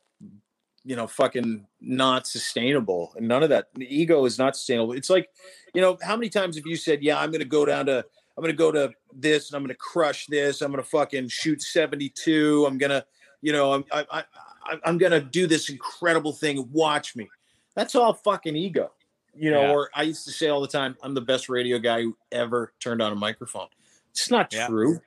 [0.84, 3.12] you know fucking not sustainable.
[3.16, 4.92] And none of that the ego is not sustainable.
[4.92, 5.28] It's like
[5.74, 8.04] you know how many times have you said yeah i'm gonna go down to
[8.36, 10.62] i'm gonna go to this and i'm gonna crush this.
[10.62, 13.04] I'm gonna fucking shoot 72 i'm gonna
[13.42, 16.68] you know i'm I, I, i'm gonna do this incredible thing.
[16.72, 17.28] Watch me.
[17.74, 18.90] That's all fucking ego
[19.36, 19.72] you know yeah.
[19.72, 22.72] or i used to say all the time i'm the best radio guy who ever
[22.80, 23.68] turned on a microphone
[24.10, 24.66] it's not yeah.
[24.66, 25.00] true.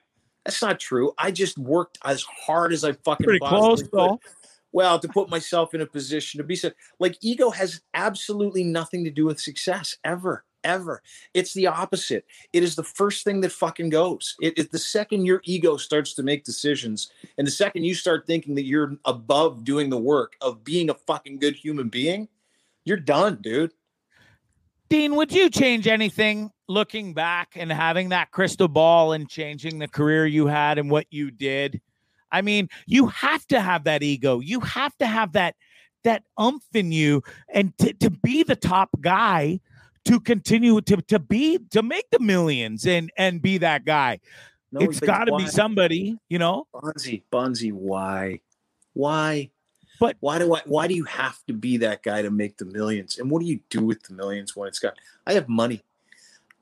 [0.44, 1.12] That's not true.
[1.18, 4.20] I just worked as hard as I fucking pretty close though.
[4.72, 9.04] Well, to put myself in a position to be said, like ego has absolutely nothing
[9.04, 11.02] to do with success ever, ever.
[11.34, 12.24] It's the opposite.
[12.54, 14.34] It is the first thing that fucking goes.
[14.40, 18.26] It is the second your ego starts to make decisions, and the second you start
[18.26, 22.26] thinking that you're above doing the work of being a fucking good human being,
[22.84, 23.72] you're done, dude.
[24.92, 29.88] Dean, would you change anything looking back and having that crystal ball and changing the
[29.88, 31.80] career you had and what you did?
[32.30, 34.40] I mean, you have to have that ego.
[34.40, 35.54] You have to have that
[36.04, 39.60] that umph in you and to, to be the top guy
[40.04, 44.20] to continue to to be to make the millions and and be that guy.
[44.72, 46.66] No, it's got to be somebody, you know.
[46.74, 48.40] Bonzi, Bonzi, why?
[48.92, 49.51] Why?
[50.02, 52.64] But why do I why do you have to be that guy to make the
[52.64, 53.18] millions?
[53.18, 54.94] And what do you do with the millions when it's got
[55.28, 55.84] I have money.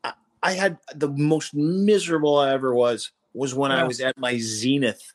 [0.05, 0.13] I,
[0.43, 3.81] I had the most miserable I ever was was when yeah.
[3.81, 5.15] I was at my zenith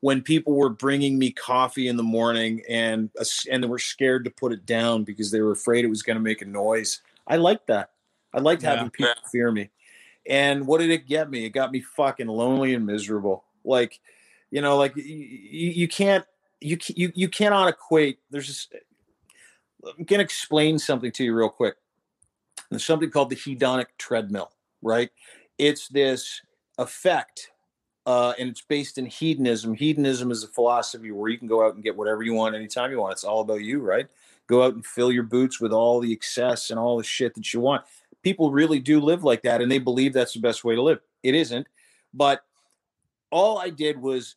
[0.00, 3.10] when people were bringing me coffee in the morning and
[3.50, 6.16] and they were scared to put it down because they were afraid it was going
[6.16, 7.02] to make a noise.
[7.26, 7.90] I liked that.
[8.32, 8.76] I liked yeah.
[8.76, 9.68] having people fear me.
[10.26, 11.44] And what did it get me?
[11.44, 13.44] It got me fucking lonely and miserable.
[13.62, 14.00] Like,
[14.50, 16.24] you know, like you, you can't
[16.60, 18.18] you you you cannot equate.
[18.30, 18.74] There's just
[19.84, 21.76] I'm gonna explain something to you real quick.
[22.70, 24.50] There's something called the hedonic treadmill,
[24.82, 25.10] right?
[25.56, 26.42] It's this
[26.78, 27.50] effect,
[28.06, 29.74] uh, and it's based in hedonism.
[29.74, 32.90] Hedonism is a philosophy where you can go out and get whatever you want anytime
[32.90, 33.12] you want.
[33.12, 34.06] It's all about you, right?
[34.46, 37.52] Go out and fill your boots with all the excess and all the shit that
[37.52, 37.84] you want.
[38.22, 41.00] People really do live like that, and they believe that's the best way to live.
[41.22, 41.66] It isn't,
[42.12, 42.44] but
[43.30, 44.36] all I did was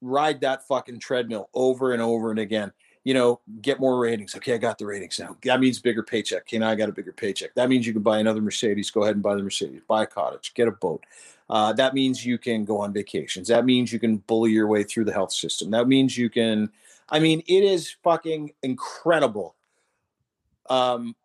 [0.00, 2.72] ride that fucking treadmill over and over and again.
[3.04, 4.34] You know, get more ratings.
[4.36, 5.36] Okay, I got the ratings now.
[5.44, 6.42] That means bigger paycheck.
[6.42, 7.54] Okay, now I got a bigger paycheck.
[7.54, 8.90] That means you can buy another Mercedes.
[8.90, 9.80] Go ahead and buy the Mercedes.
[9.88, 10.52] Buy a cottage.
[10.54, 11.04] Get a boat.
[11.48, 13.48] Uh, that means you can go on vacations.
[13.48, 15.70] That means you can bully your way through the health system.
[15.70, 16.70] That means you can.
[17.08, 19.56] I mean, it is fucking incredible.
[20.68, 21.16] Um,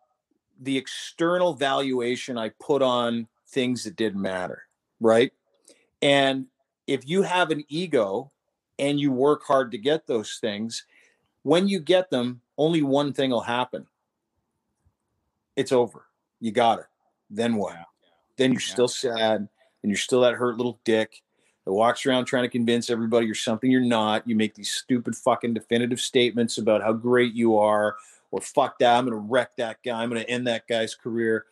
[0.60, 4.62] the external valuation I put on things that didn't matter,
[4.98, 5.32] right?
[6.02, 6.46] And
[6.86, 8.32] if you have an ego
[8.78, 10.84] and you work hard to get those things,
[11.42, 13.86] when you get them, only one thing will happen.
[15.54, 16.06] It's over.
[16.40, 16.86] You got it.
[17.30, 17.76] Then what?
[18.36, 18.72] Then you're yeah.
[18.72, 19.48] still sad
[19.82, 21.22] and you're still that hurt little dick
[21.64, 24.26] that walks around trying to convince everybody you're something you're not.
[24.26, 27.96] You make these stupid fucking definitive statements about how great you are,
[28.30, 31.46] or fuck that, I'm gonna wreck that guy, I'm gonna end that guy's career.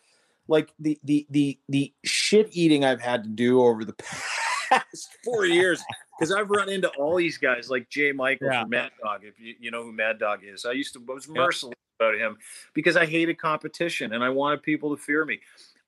[0.47, 3.93] Like the the the the shit eating I've had to do over the
[4.69, 5.83] past four years
[6.17, 8.61] because I've run into all these guys like Jay Michael yeah.
[8.61, 9.21] from Mad Dog.
[9.23, 12.07] If you, you know who Mad Dog is, I used to I was merciless yeah.
[12.07, 12.37] about him
[12.73, 15.39] because I hated competition and I wanted people to fear me.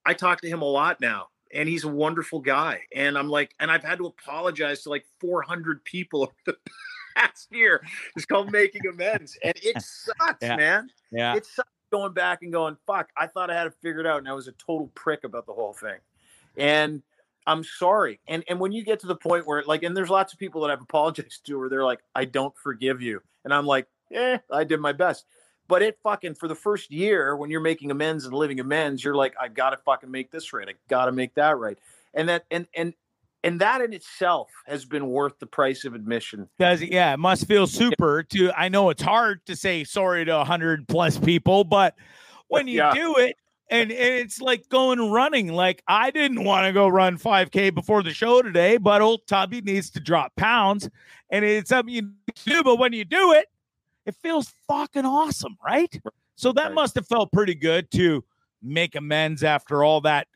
[0.05, 2.81] I talk to him a lot now, and he's a wonderful guy.
[2.95, 6.55] And I'm like, and I've had to apologize to like 400 people the
[7.15, 7.83] past year.
[8.15, 10.55] It's called making amends, and it sucks, yeah.
[10.55, 10.89] man.
[11.11, 13.09] Yeah, it sucks going back and going, fuck.
[13.17, 15.53] I thought I had it figured out, and I was a total prick about the
[15.53, 15.99] whole thing.
[16.57, 17.01] And
[17.47, 18.19] I'm sorry.
[18.27, 20.61] And and when you get to the point where like, and there's lots of people
[20.61, 23.21] that I've apologized to where they're like, I don't forgive you.
[23.45, 25.25] And I'm like, eh, I did my best.
[25.69, 29.15] But it fucking for the first year when you're making amends and living amends, you're
[29.15, 30.67] like, I gotta fucking make this right.
[30.67, 31.77] I gotta make that right.
[32.13, 32.93] And that and and
[33.43, 36.49] and that in itself has been worth the price of admission.
[36.59, 40.35] Does yeah, it must feel super to I know it's hard to say sorry to
[40.35, 41.95] a 100 plus people, but
[42.49, 42.93] when you Yeah.
[42.93, 43.37] do it
[43.69, 48.03] and, and it's like going running like I didn't want to go run 5k before
[48.03, 50.89] the show today, but old Tubby needs to drop pounds
[51.29, 52.11] and it's something you
[52.45, 53.47] do, but when you do it,
[54.05, 55.99] it feels fucking awesome, right?
[56.35, 58.23] So that must have felt pretty good to
[58.63, 60.27] make amends after all that.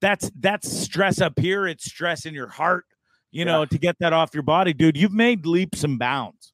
[0.00, 1.66] That's that's stress up here.
[1.66, 2.84] It's stress in your heart,
[3.32, 3.66] you know, Yeah.
[3.66, 4.96] to get that off your body, dude.
[4.96, 6.52] You've made leaps and bounds.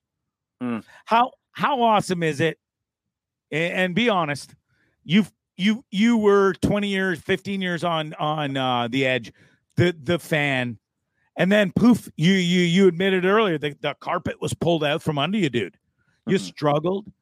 [0.63, 0.83] Mm.
[1.05, 2.59] How how awesome is it?
[3.53, 4.55] A- And, be honest,
[5.05, 9.33] you've you you were 20 years, 15 years on on uh the edge,
[9.77, 10.79] the the fan,
[11.37, 15.19] and then poof, you you you admitted earlier that the carpet was pulled out from
[15.19, 15.77] under you, dude.
[16.27, 16.41] You Mhm.
[16.41, 17.13] struggled.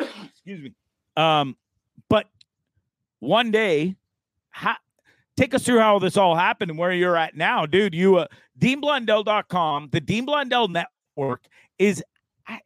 [0.00, 0.72] Excuse me.
[1.16, 1.56] Um,
[2.08, 2.26] but
[3.20, 3.96] one day,
[4.50, 4.78] ha-
[5.36, 7.94] take us through how this all happened and where you're at now, dude.
[7.94, 8.26] You, uh,
[8.60, 11.44] DeanBlundell.com, the Dean Blundell Network
[11.78, 12.02] is.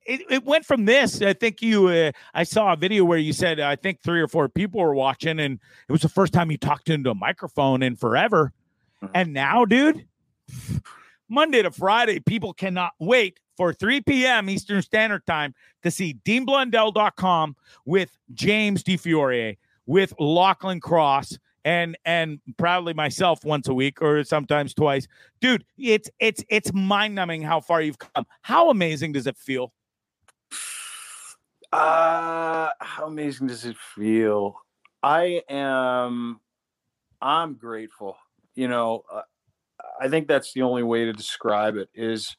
[0.05, 1.21] It, it went from this.
[1.23, 1.89] I think you.
[1.89, 4.95] Uh, I saw a video where you said I think three or four people were
[4.95, 5.59] watching, and
[5.89, 8.53] it was the first time you talked into a microphone in forever.
[9.03, 9.11] Mhm.
[9.15, 10.07] And now, dude,
[11.29, 14.49] Monday to Friday, people cannot wait for 3 p.m.
[14.49, 22.41] Eastern Standard Time to see DeanBlundell.com with James Di Fiore, with Lachlan Cross, and and
[22.59, 25.07] proudly myself once a week or sometimes twice.
[25.41, 28.27] Dude, it's it's it's mind numbing how far you've come.
[28.43, 29.73] How amazing does it feel?
[31.73, 34.57] Uh, how amazing does it feel?
[35.03, 36.39] I am,
[37.19, 38.19] I'm grateful.
[38.55, 39.23] You know, uh,
[39.99, 42.37] I think that's the only way to describe it is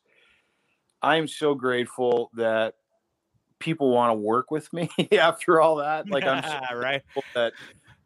[1.01, 2.75] I'm so grateful that
[3.59, 6.09] people want to work with me after all that.
[6.09, 7.01] Like I'm so right.
[7.33, 7.53] that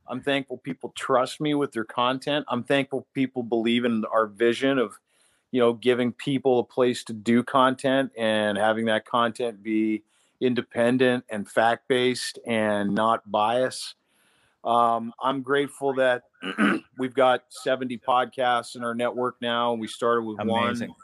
[0.09, 2.45] I'm thankful people trust me with their content.
[2.47, 4.99] I'm thankful people believe in our vision of,
[5.51, 10.03] you know, giving people a place to do content and having that content be
[10.39, 13.95] independent and fact based and not biased.
[14.63, 16.23] Um, I'm grateful that
[16.97, 19.73] we've got 70 podcasts in our network now.
[19.73, 20.89] We started with Amazing.
[20.89, 20.97] one.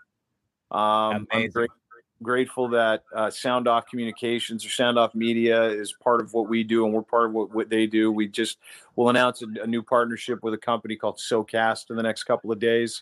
[0.71, 1.51] Um, I'm Amazing.
[1.51, 1.77] grateful
[2.23, 6.85] that uh, Sound Off Communications or Sound Off Media is part of what we do,
[6.85, 8.11] and we're part of what, what they do.
[8.11, 8.57] We just
[8.95, 12.51] will announce a, a new partnership with a company called SoCast in the next couple
[12.51, 13.01] of days.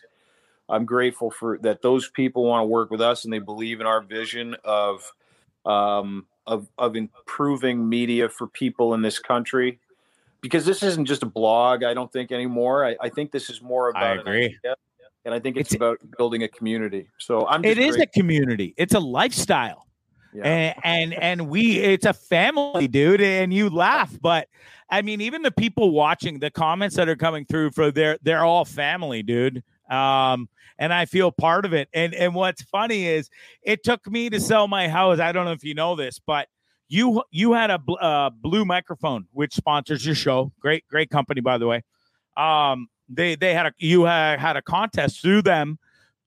[0.68, 1.82] I'm grateful for that.
[1.82, 5.12] Those people want to work with us, and they believe in our vision of
[5.66, 9.78] um, of of improving media for people in this country.
[10.40, 12.84] Because this isn't just a blog, I don't think anymore.
[12.84, 14.44] I, I think this is more about I agree.
[14.46, 14.74] idea,
[15.24, 17.08] and I think it's, It's- about building a community.
[17.18, 17.64] So I'm.
[17.64, 18.74] It is a community.
[18.76, 19.86] It's a lifestyle.
[20.34, 20.44] yeah.
[20.44, 24.48] and and and we it's a family dude and you laugh but
[24.88, 28.42] i mean even the people watching the comments that are coming through for they're they're
[28.42, 30.48] all family dude um
[30.78, 33.28] and i feel part of it and and what's funny is
[33.62, 36.48] it took me to sell my house i don't know if you know this but
[36.88, 41.42] you you had a bl- uh, blue microphone which sponsors your show great great company
[41.42, 41.82] by the way
[42.38, 45.78] um they they had a you had, had a contest through them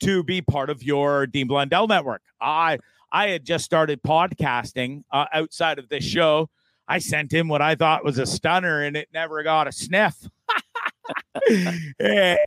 [0.01, 2.78] to be part of your dean blundell network i
[3.15, 6.49] I had just started podcasting uh, outside of this show.
[6.86, 10.15] I sent him what I thought was a stunner, and it never got a sniff.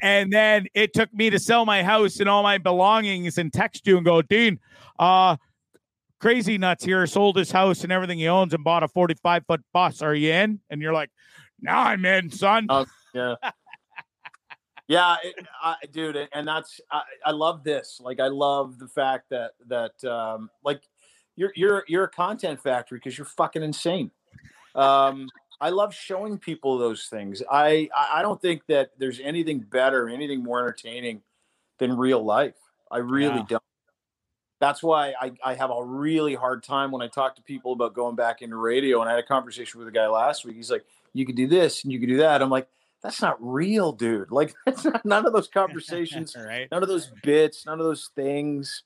[0.02, 3.86] And then it took me to sell my house and all my belongings and text
[3.86, 4.58] you and go, Dean,
[4.98, 5.36] uh,
[6.20, 9.60] crazy nuts here sold his house and everything he owns and bought a 45 foot
[9.72, 10.02] bus.
[10.02, 10.60] Are you in?
[10.70, 11.10] And you're like,
[11.60, 12.66] now I'm in, son.
[12.68, 13.36] Oh, yeah.
[14.88, 18.00] Yeah, it, I, dude, and that's I, I love this.
[18.02, 20.82] Like, I love the fact that that um, like
[21.36, 24.10] you're you're you're a content factory because you're fucking insane.
[24.74, 25.28] Um,
[25.60, 27.42] I love showing people those things.
[27.50, 31.20] I I don't think that there's anything better, anything more entertaining
[31.78, 32.56] than real life.
[32.90, 33.44] I really Yeah.
[33.48, 33.62] don't.
[34.60, 37.94] That's why I, I have a really hard time when I talk to people about
[37.94, 39.00] going back into radio.
[39.00, 40.56] And I had a conversation with a guy last week.
[40.56, 42.68] He's like, "You could do this and you could do that." I'm like,
[43.02, 44.30] "That's not real, dude.
[44.30, 46.68] Like, that's not, none of those conversations right?
[46.70, 48.82] none of those bits, none of those things.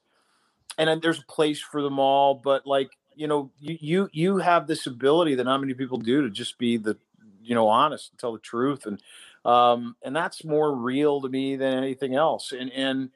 [0.79, 4.37] And then there's a place for them all, but like you know, you you you
[4.39, 6.97] have this ability that not many people do to just be the
[7.43, 9.03] you know honest and tell the truth, and
[9.45, 12.53] um, and that's more real to me than anything else.
[12.53, 13.11] And and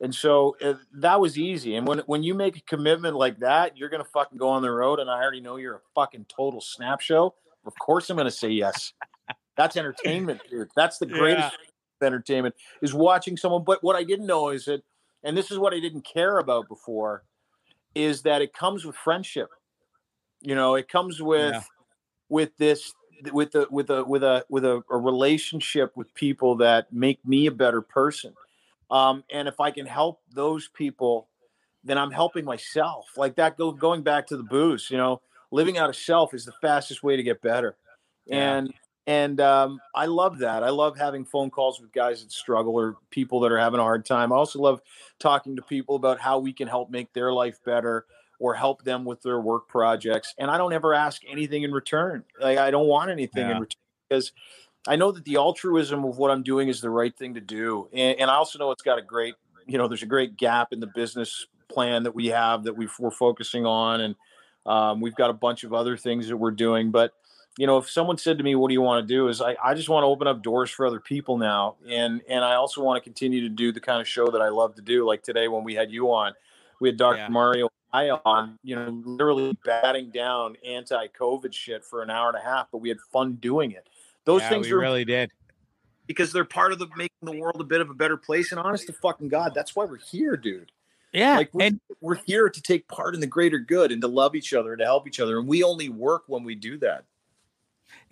[0.00, 1.76] and so uh, that was easy.
[1.76, 4.70] And when when you make a commitment like that, you're gonna fucking go on the
[4.70, 7.34] road, and I already know you're a fucking total snap show.
[7.64, 8.92] Of course, I'm gonna say yes.
[9.56, 10.70] That's entertainment, dude.
[10.76, 11.18] That's the Yeah.
[11.18, 11.56] greatest
[12.02, 13.62] entertainment is watching someone.
[13.64, 14.82] But what I didn't know is that,
[15.22, 17.24] and this is what I didn't care about before,
[17.94, 19.50] is that it comes with friendship.
[20.40, 21.62] You know, it comes with Yeah.
[22.28, 22.92] with this
[23.32, 27.46] with a with a with a with a, a relationship with people that make me
[27.46, 28.34] a better person.
[28.90, 31.28] Um, and if I can help those people,
[31.84, 33.06] then I'm helping myself.
[33.16, 35.22] Like that go going back to the booze, you know,
[35.52, 37.76] living out of self is the fastest way to get better.
[38.26, 38.54] Yeah.
[38.56, 38.74] And
[39.06, 40.62] and um, I love that.
[40.62, 43.82] I love having phone calls with guys that struggle or people that are having a
[43.82, 44.32] hard time.
[44.32, 44.80] I also love
[45.18, 48.06] talking to people about how we can help make their life better
[48.38, 50.34] or help them with their work projects.
[50.38, 52.24] And I don't ever ask anything in return.
[52.40, 53.56] Like I don't want anything Yeah.
[53.56, 54.32] in return because
[54.86, 57.88] I know that the altruism of what I'm doing is the right thing to do.
[57.92, 59.34] And, and I also know it's got a great,
[59.66, 62.88] you know, there's a great gap in the business plan that we have that we
[62.98, 64.00] we're focusing on.
[64.00, 64.16] And
[64.66, 66.90] um, we've got a bunch of other things that we're doing.
[66.90, 67.12] But,
[67.58, 69.28] you know, if someone said to me, what do you want to do?
[69.28, 71.76] Is I, I just want to open up doors for other people now.
[71.86, 74.48] And, and I also want to continue to do the kind of show that I
[74.48, 75.06] love to do.
[75.06, 76.32] Like today, when we had you on,
[76.80, 77.18] we had Dr.
[77.18, 77.28] Yeah.
[77.28, 82.40] Mario I on, you know, literally batting down anti-COVID shit for an hour and a
[82.40, 83.86] half, but we had fun doing it.
[84.24, 85.30] Those Yeah, things we are really did.
[86.06, 88.50] because they're part of the making the world a bit of a better place.
[88.50, 90.72] And honest to fucking God, that's why we're here, dude.
[91.12, 91.36] Yeah.
[91.36, 94.34] Like we're, and we're here to take part in the greater good and to love
[94.34, 95.38] each other and to help each other.
[95.38, 97.04] And we only work when we do that.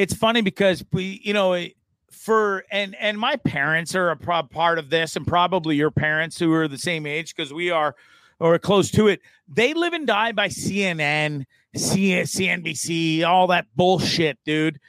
[0.00, 1.62] It's funny because we, you know,
[2.10, 6.38] for and and my parents are a pro- part of this, and probably your parents
[6.38, 7.94] who are the same age because we are
[8.38, 9.20] or close to it.
[9.46, 11.44] They live and die by CNN,
[11.76, 14.80] CNBC, all that bullshit, dude.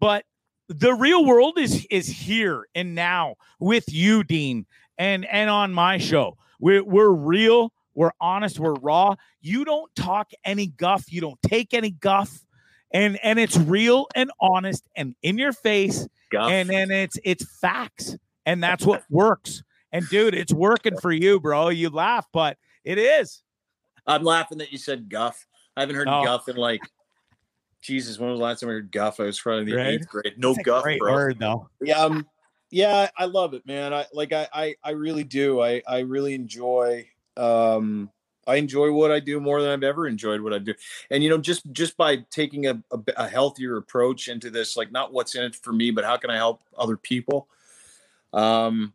[0.00, 0.24] But
[0.66, 4.66] the real world is is here and now with you, Dean,
[4.98, 6.36] and and on my show.
[6.58, 9.14] We're we're real, we're honest, we're raw.
[9.40, 12.44] You don't talk any guff, you don't take any guff
[12.92, 16.50] and and it's real and honest and in your face Guff.
[16.50, 18.16] and then it's it's facts
[18.46, 19.62] and that's what works
[19.92, 23.42] and dude it's working for you bro you laugh but it is
[24.06, 25.46] I'm laughing that you said guff.
[25.76, 26.24] I haven't heard Oh.
[26.24, 26.80] guff in like
[27.82, 28.18] Jesus.
[28.18, 29.20] When was the last time I heard guff?
[29.20, 29.86] I was probably in the Right?
[30.00, 30.34] eighth grade.
[30.38, 31.12] No a guff, great bro.
[31.12, 32.26] word though yeah um
[32.70, 36.34] yeah i love it man i like I, I i really do i i really
[36.34, 37.06] enjoy
[37.36, 38.10] um
[38.48, 40.74] i enjoy what i do more than i've ever enjoyed what i do
[41.10, 44.90] and you know just just by taking a, a, a healthier approach into this like
[44.90, 47.48] not what's in it for me but how can i help other people
[48.32, 48.92] um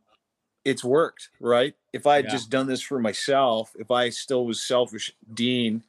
[0.66, 2.32] it's worked right if i had Yeah.
[2.32, 5.84] just done this for myself if i still was selfish dean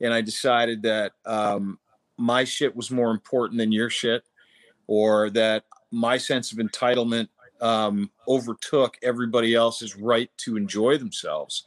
[0.00, 1.78] and i decided that um
[2.18, 4.24] my shit was more important than your shit
[4.86, 7.28] or that my sense of entitlement
[7.60, 11.66] um, overtook everybody else's right to enjoy themselves,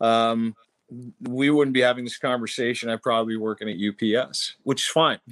[0.00, 0.54] um,
[1.28, 2.88] we wouldn't be having this conversation.
[2.88, 5.18] I'd probably be working at UPS, which is fine.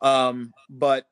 [0.00, 1.08] Um, but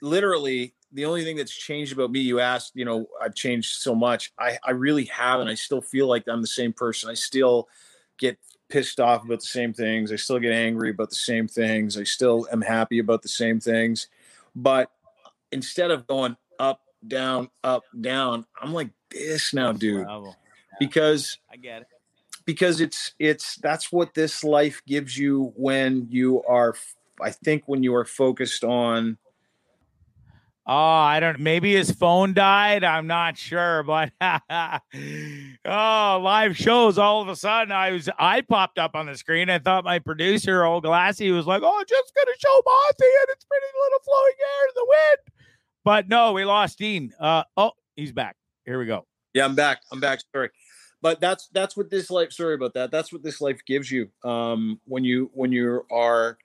[0.00, 3.92] literally, the only thing that's changed about me, you asked, you know, I've changed so
[3.92, 4.32] much.
[4.38, 5.48] I, I really haven't.
[5.48, 7.10] I still feel like I'm the same person.
[7.10, 7.68] I still
[8.16, 10.12] get pissed off about the same things.
[10.12, 11.98] I still get angry about the same things.
[11.98, 14.06] I still am happy about the same things.
[14.54, 14.92] But
[15.50, 20.06] instead of going up, down, up, down, I'm like this now, dude,
[20.78, 21.88] because i get it
[22.44, 26.74] because it's it's that's what this life gives you when you are
[27.20, 29.18] I think when you are focused on
[30.66, 34.10] oh i don't maybe his phone died i'm not sure but
[35.66, 39.50] oh live shows all of a sudden i was i popped up on the screen
[39.50, 43.44] i thought my producer old glassy was like oh just gonna show monty and it's
[43.44, 45.18] pretty little flowing air in the wind
[45.84, 48.34] but no we lost dean uh oh he's back
[48.64, 49.04] here we go
[49.34, 49.82] Yeah, I'm back.
[49.90, 50.20] I'm back.
[50.32, 50.48] Sorry.
[51.04, 52.90] But that's that's what this life sorry about that.
[52.90, 54.08] That's what this life gives you.
[54.24, 56.38] Um when you when you are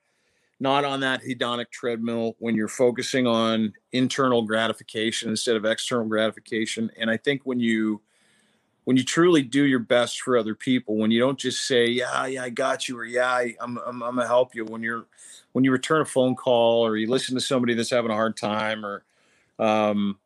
[0.60, 6.92] not on that hedonic treadmill, when you're focusing on internal gratification instead of external gratification.
[7.00, 8.02] And I think when you
[8.84, 12.26] when you truly do your best for other people, when you don't just say, "Yeah,
[12.26, 15.06] yeah, I got you," or "Yeah, I, I'm, I'm, I'm gonna help you," when you're
[15.54, 18.36] when you return a phone call or you listen to somebody that's having a hard
[18.36, 19.06] time, or
[19.60, 20.20] um,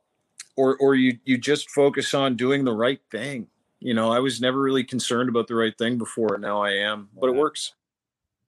[0.55, 3.47] or or you you just focus on doing the right thing.
[3.83, 6.37] You know, I was never really concerned about the right thing before.
[6.37, 7.73] Now I am, but it works.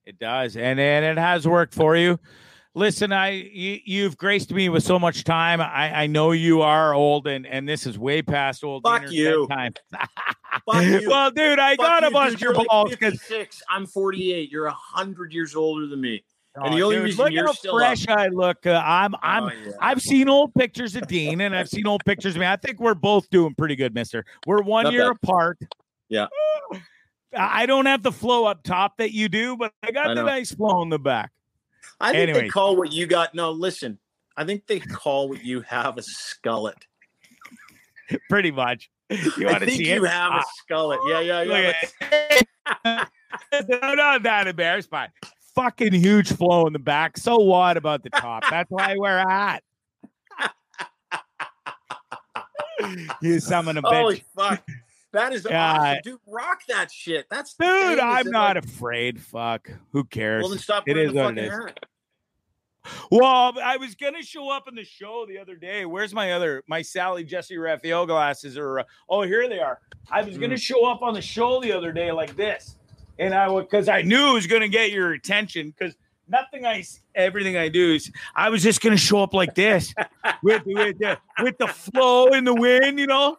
[0.06, 2.18] It does, and and it has worked for you.
[2.74, 5.60] Listen, I you, you've graced me with so much time.
[5.60, 8.82] I I know you are old, and and this is way past old.
[8.82, 9.46] Fuck you.
[9.48, 9.74] time.
[10.64, 11.06] Fuck you.
[11.06, 12.40] well, dude, I Fuck gotta you, bust dude.
[12.40, 13.62] your balls because 56.
[13.68, 14.50] I'm 48.
[14.50, 16.24] You're hundred years older than me.
[16.56, 18.66] And the only reason look you're how still fresh I look.
[18.66, 19.72] Uh, I'm I'm Oh, yeah.
[19.80, 22.46] I've seen old pictures of Dean, and I've seen old pictures of me.
[22.46, 24.24] I think we're both doing pretty good, Mister.
[24.46, 25.18] We're one Not year bad.
[25.22, 25.58] apart.
[26.08, 26.26] Yeah.
[27.36, 30.22] I don't have the flow up top that you do, but I got I the
[30.22, 31.30] nice flow in the back.
[32.00, 33.34] I think they call what you got.
[33.34, 33.98] No, listen.
[34.36, 36.74] I think they call what you have a skullet.
[38.30, 38.90] Pretty much.
[39.10, 40.08] You I want to think see you it?
[40.08, 40.98] have a skullet.
[41.08, 41.72] Yeah, yeah, yeah.
[42.00, 43.08] Look at
[43.52, 43.68] it.
[43.82, 45.08] no, not that embarrassed by
[45.56, 47.16] fucking huge flow in the back.
[47.16, 48.44] So what about the top?
[48.48, 49.62] That's why we're at.
[53.20, 54.62] you summon a Holy fuck.
[55.12, 55.72] That is Yeah.
[55.72, 55.98] awesome.
[56.04, 57.26] Dude, rock that shit.
[57.30, 59.20] That's Dude, I'm not like- afraid.
[59.20, 59.70] Fuck.
[59.92, 60.42] Who cares?
[60.42, 61.66] Well, then stop It wearing the what it fucking is.
[61.70, 61.80] hat.
[63.10, 65.86] Well, I was gonna show up in the show the other day.
[65.86, 68.56] Where's my other my Sally Jessy Raphael glasses?
[68.56, 69.80] Or uh, oh, here they are.
[70.08, 72.76] I was gonna show up on the show the other day like this,
[73.18, 75.94] and I would because I knew it was gonna get your attention because
[76.28, 76.84] nothing I
[77.14, 79.94] everything I do is I was just gonna show up like this
[80.42, 83.38] with with the with the flow in the wind, you know.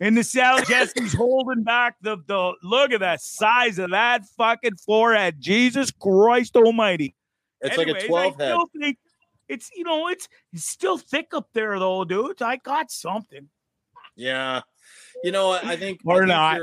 [0.00, 4.76] And the Sally Jessy's holding back the the look at that size of that fucking
[4.76, 5.40] forehead.
[5.40, 7.14] Jesus Christ Almighty.
[7.60, 8.52] It's like a 12 I head.
[8.52, 8.98] still think
[9.48, 12.40] it's you know it's it's still thick up there though, dude.
[12.42, 13.48] I got something.
[14.14, 14.60] Yeah.
[15.24, 15.52] You know?
[15.52, 16.60] I think Or I think not.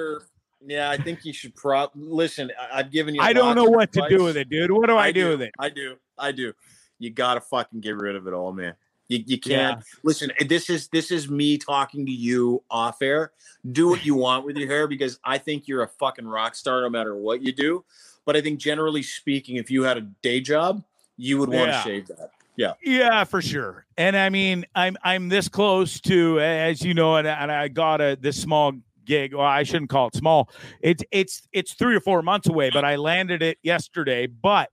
[0.67, 2.51] Yeah, I think you should prop listen.
[2.59, 3.21] I, I've given you.
[3.21, 4.71] I don't know what to do with it, dude.
[4.71, 5.53] What do I, do, with it?
[5.59, 5.95] I do.
[6.17, 6.53] I do.
[6.99, 8.73] You gotta fucking get rid of it all, man.
[9.07, 10.31] You, you can't listen.
[10.39, 13.31] Eh, this is this is me talking to you off air.
[13.71, 16.81] Do what you want with your hair because I think you're a fucking rock star
[16.81, 17.83] no matter what you do.
[18.25, 20.83] But I think generally speaking, if you had a day job,
[21.17, 21.83] you would want to Yeah.
[21.83, 22.31] shave that.
[22.55, 22.73] Yeah.
[22.81, 23.85] Yeah, for sure.
[23.97, 28.01] And I mean, I'm I'm this close to, as you know, and, and I got
[28.01, 28.73] a this small
[29.05, 29.33] gig.
[29.33, 30.49] Well, I shouldn't call it small.
[30.81, 34.27] It's it's it's three or four months away, but I landed it yesterday.
[34.27, 34.69] But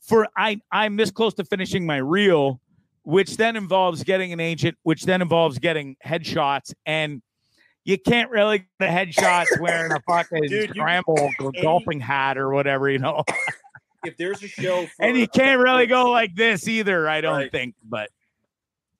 [0.00, 2.60] for I I'm this close to finishing my reel,
[3.02, 7.22] which then involves getting an agent, which then involves getting headshots, and
[7.84, 11.30] you can't really get the headshots wearing a fucking Dude, you- scramble
[11.62, 13.24] golfing hat or whatever, you know.
[14.04, 17.36] If there's a show, for, And you can't really go like this either, I don't
[17.36, 17.52] Right.
[17.52, 17.76] think.
[17.84, 18.10] But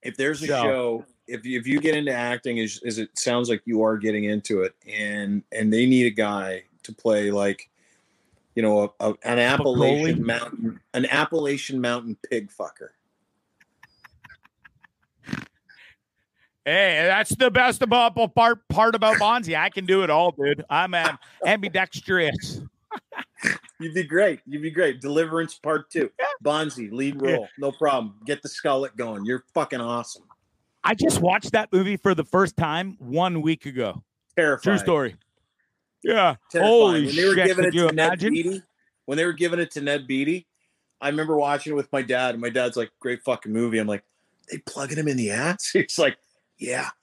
[0.00, 3.48] if there's a show if you, if you get into acting is is it sounds
[3.48, 7.70] like you are getting into it and and they need a guy to play like
[8.54, 12.90] you know a, a, an appalachian mountain an appalachian mountain pig fucker.
[16.64, 19.58] Hey, that's the best about part part about Bonzi.
[19.58, 20.64] I can do it all, dude.
[20.70, 22.60] I'm um, ambidextrous.
[23.80, 24.40] you'd be great.
[24.46, 25.00] You'd be great.
[25.00, 26.10] Deliverance part two.
[26.44, 27.48] Bonzi lead role.
[27.58, 28.14] No problem.
[28.26, 29.24] Get the skullet going.
[29.24, 30.22] You're fucking awesome
[30.84, 34.02] I just watched that movie for the first time one week ago.
[34.36, 35.16] terrifying True story.
[36.02, 36.36] Yeah.
[36.50, 36.72] terrifying.
[36.72, 37.46] Holy when they were shit!
[37.46, 38.32] giving it you to Ned imagine?
[38.34, 38.62] Beatty,
[39.06, 40.46] when they were giving it to Ned Beatty,
[41.00, 43.86] I remember watching it with my dad, and my dad's like, "Great fucking movie." I'm
[43.86, 44.02] like,
[44.50, 46.16] "They plugging him in the ass?" He's like,
[46.58, 46.88] "Yeah."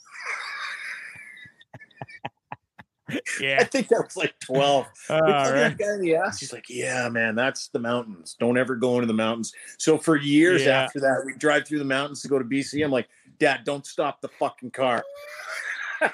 [3.42, 3.58] Yeah.
[3.60, 4.86] I think that was like 12.
[5.10, 5.70] They All plugging right.
[5.70, 6.40] that guy in the ass.
[6.40, 8.36] He's like, "Yeah, man, that's the mountains.
[8.40, 10.84] Don't ever go into the mountains." So for years Yeah.
[10.84, 12.84] after that, we drive through the mountains to go to BC.
[12.86, 15.04] I'm like, "Dad, don't stop the fucking car."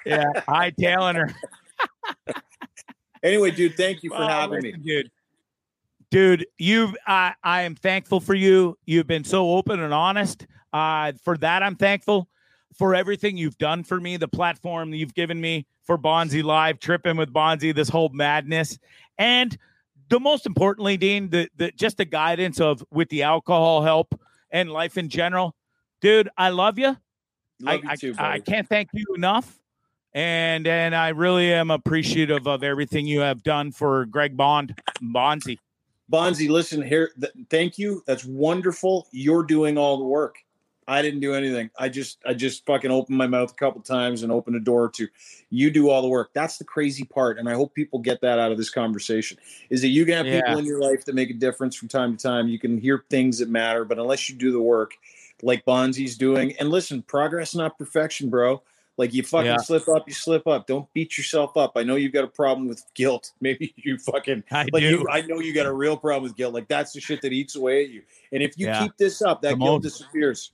[0.03, 0.26] Yeah.
[0.47, 2.34] Hightailing her.
[3.22, 4.72] Anyway, dude, thank you for Well, having me.
[4.72, 5.11] dude.
[6.10, 8.77] Dude, you've I I am thankful for you.
[8.85, 10.47] You've been so open and honest.
[10.73, 12.27] Uh, for that, I'm thankful
[12.76, 17.15] for everything you've done for me, the platform you've given me for Bonzi Live, tripping
[17.15, 18.77] with Bonzi, this whole madness,
[19.18, 19.56] and
[20.10, 24.19] the most importantly, Dean, the the just the guidance of with the alcohol help
[24.52, 25.56] and life in general.
[26.02, 26.97] Dude, I love you.
[27.65, 29.60] I, I, too, I can't thank you enough.
[30.14, 35.57] And and I really am appreciative of everything you have done for Greg Bond, Bonzi.
[36.11, 37.11] Bonzi, listen here.
[37.19, 38.02] Th- thank you.
[38.07, 39.07] That's wonderful.
[39.11, 40.38] You're doing all the work.
[40.88, 41.72] I didn't do anything.
[41.77, 44.84] I just I just fucking opened my mouth a couple times and opened a door
[44.84, 45.07] or two.
[45.49, 46.30] You do all the work.
[46.34, 49.38] That's the crazy part, and I hope people get that out of this conversation.
[49.69, 50.41] Is that you can have Yeah.
[50.41, 52.48] people in your life that make a difference from time to time.
[52.48, 54.94] You can hear things that matter, but unless you do the work,
[55.41, 58.62] like Bonzi's doing, and listen, progress not perfection, bro.
[58.98, 59.57] Like you fucking Yeah.
[59.57, 60.68] slip up, you slip up.
[60.68, 61.74] Don't beat yourself up.
[61.76, 63.34] I know you've got a problem with guilt.
[63.41, 64.90] Maybe you fucking I like do.
[64.90, 66.53] you, I know you got a real problem with guilt.
[66.53, 68.03] Like that's the shit that eats away at you.
[68.32, 68.80] And if you Yeah.
[68.84, 69.98] keep this up, that The guilt most.
[69.98, 70.52] disappears.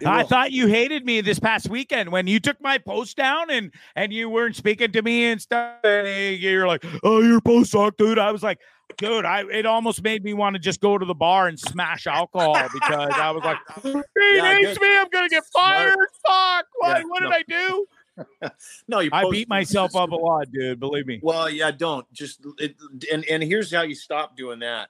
[0.00, 0.28] It I will.
[0.28, 4.12] thought you hated me this past weekend when you took my post down and and
[4.12, 5.74] you weren't speaking to me and stuff.
[5.84, 8.60] And you're like, "Oh, your post sucked, dude." I was like,
[8.96, 12.06] "Dude, I it almost made me want to just go to the bar and smash
[12.06, 14.96] alcohol because I was like, he Yeah, hates me.
[14.96, 15.96] I'm gonna get fired.
[16.26, 16.66] Fuck.
[16.76, 17.32] What, Yeah, what did.
[17.32, 17.86] I do?
[18.88, 20.78] no, you I beat myself up a lot, dude.
[20.78, 21.20] Believe me.
[21.22, 22.76] Well, yeah, don't just it,
[23.10, 24.88] and and here's how you stop doing that.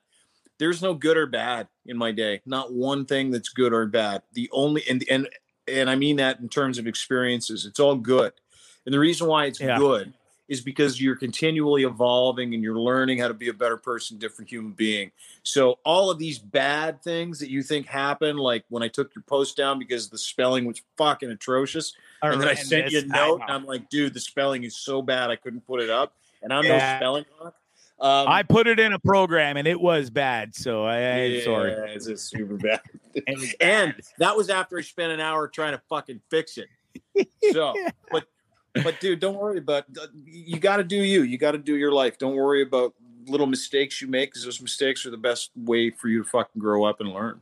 [0.59, 2.41] There's no good or bad in my day.
[2.47, 4.23] Not one thing that's good or bad.
[4.33, 5.29] The only and and
[5.69, 7.65] and I mean that in terms of experiences.
[7.65, 8.33] It's all good.
[8.85, 9.79] And the reason why it's Yeah.
[9.79, 10.13] good
[10.53, 14.51] is because you're continually evolving and you're learning how to be a better person, different
[14.51, 15.11] human being.
[15.45, 19.23] So all of these bad things that you think happen, like when I took your
[19.23, 23.41] post down because the spelling was fucking atrocious, and then I sent you a note,
[23.41, 23.51] I and.
[23.55, 26.13] I'm like, dude, the spelling is so bad I couldn't put it up,
[26.43, 26.93] and I'm Yeah.
[26.93, 27.25] no spelling.
[27.99, 30.55] Um, I put it in a program and it was bad.
[30.55, 31.73] So I, I'm sorry.
[31.95, 32.81] It's just super bad.
[33.15, 37.29] It and that was after I spent an hour trying to fucking fix it.
[37.53, 37.75] So,
[38.11, 38.25] but
[38.75, 39.85] but dude, don't worry about.
[40.25, 41.23] You got to do you.
[41.23, 42.19] You got to do your life.
[42.19, 42.95] Don't worry about
[43.27, 46.61] little mistakes you make because those mistakes are the best way for you to fucking
[46.61, 47.41] grow up and learn.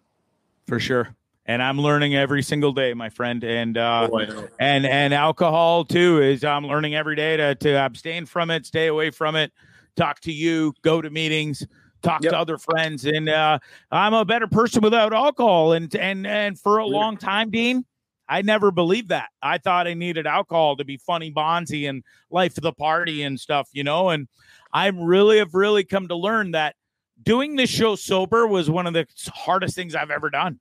[0.67, 1.15] For sure.
[1.47, 3.43] And I'm learning every single day, my friend.
[3.43, 8.27] And uh, oh, and and alcohol too is I'm learning every day to to abstain
[8.27, 9.53] from it, stay away from it,
[9.97, 11.67] talk to you, go to meetings,
[12.03, 12.33] talk yep.
[12.33, 13.59] to other friends, and uh,
[13.91, 15.73] I'm a better person without alcohol.
[15.73, 17.85] And and and for a long time, Dean,
[18.31, 19.31] I never believed that.
[19.43, 23.39] I thought I needed alcohol to be funny, bonzy, and life of the party and
[23.39, 24.11] stuff, you know.
[24.11, 24.29] And
[24.73, 26.77] I really have really come to learn that
[27.21, 29.05] doing this show sober was one of the
[29.35, 30.61] hardest things I've ever done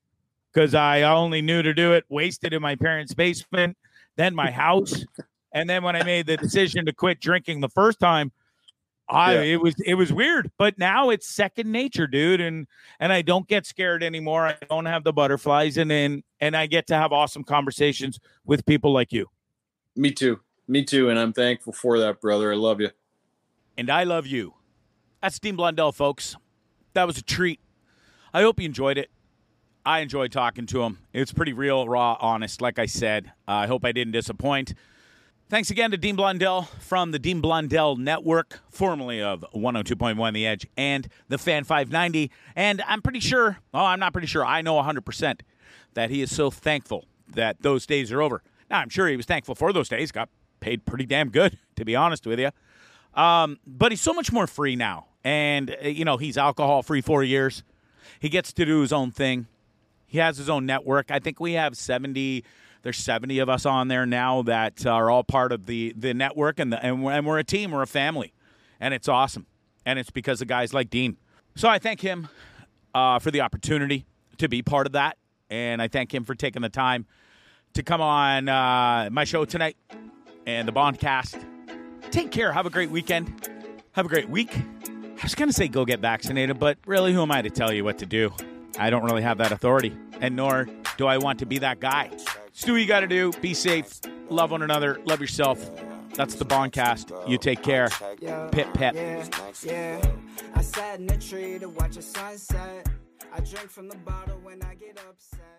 [0.52, 3.78] because I only knew to do it, wasted in my parents' basement,
[4.16, 5.06] then my house.
[5.54, 8.32] and then when I made the decision to quit drinking the first time,
[9.10, 9.42] I yeah.
[9.42, 12.68] it was it was weird, but now it's second nature, dude, and
[13.00, 14.46] and I don't get scared anymore.
[14.46, 18.66] I don't have the butterflies, and and and I get to have awesome conversations with
[18.66, 19.28] people like you.
[19.96, 22.52] Me too, me too, and I'm thankful for that, brother.
[22.52, 22.92] I love you,
[23.78, 24.54] and I love you.
[25.22, 26.36] That's Dean Blundell, folks.
[26.94, 27.60] That was a treat.
[28.34, 29.10] I hope you enjoyed it.
[29.86, 31.00] I enjoyed talking to him.
[31.14, 32.62] It's pretty real, raw, honest.
[32.62, 34.76] Like I said, uh, I hope I didn't disappoint.
[35.50, 40.68] Thanks again to Dean Blundell from the Dean Blundell Network, formerly of 102.1 The Edge
[40.78, 42.30] and the Fan 590.
[42.56, 45.40] And I'm pretty sure, oh, I'm not pretty sure, I know 100%
[45.96, 48.44] that he is so thankful that those days are over.
[48.70, 51.84] Now, I'm sure he was thankful for those days, got paid pretty damn good, to
[51.84, 52.52] be honest with you.
[53.20, 55.08] Um, but he's so much more free now.
[55.24, 57.64] And, uh, you know, he's alcohol free four years.
[58.20, 59.48] He gets to do his own thing.
[60.06, 61.10] He has his own network.
[61.10, 62.44] I think we have 70
[62.82, 66.60] there's 70 of us on there now that are all part of the the network,
[66.60, 68.34] and the, and, we're, and we're a team, we're a family,
[68.80, 69.46] and it's awesome.
[69.86, 71.18] And it's because of guys like Dean.
[71.56, 72.28] So I thank him
[72.94, 74.06] uh, for the opportunity
[74.38, 75.18] to be part of that,
[75.50, 77.06] and I thank him for taking the time
[77.74, 79.78] to come on uh, my show tonight
[80.46, 81.44] and the Bondcast.
[82.12, 82.52] Take care.
[82.52, 83.50] Have a great weekend.
[83.94, 84.56] Have a great week.
[84.56, 87.74] I was going to say go get vaccinated, but really, who am I to tell
[87.74, 88.34] you what to do?
[88.78, 92.10] I don't really have that authority, and nor do I want to be that guy.
[92.62, 93.32] Do what you got to do.
[93.42, 94.00] Be safe.
[94.30, 95.00] Love one another.
[95.06, 95.72] Love yourself.
[96.14, 97.28] That's the Bondcast.
[97.28, 97.90] You take care.
[98.52, 98.96] Pip, pip.
[98.96, 102.88] I sat in a tree to watch a sunset.
[103.32, 105.59] I drink from the bottle when I get upset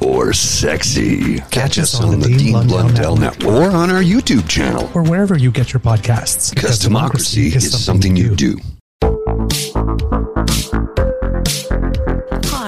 [0.00, 1.40] or sexy.
[1.50, 3.40] Catch us on, on the Dean, Dean Blundell, Blundell Network.
[3.40, 6.50] Network or on our YouTube channel or wherever you get your podcasts.
[6.50, 8.56] Because, because democracy, democracy, is something, something you do.
[8.56, 10.39] do.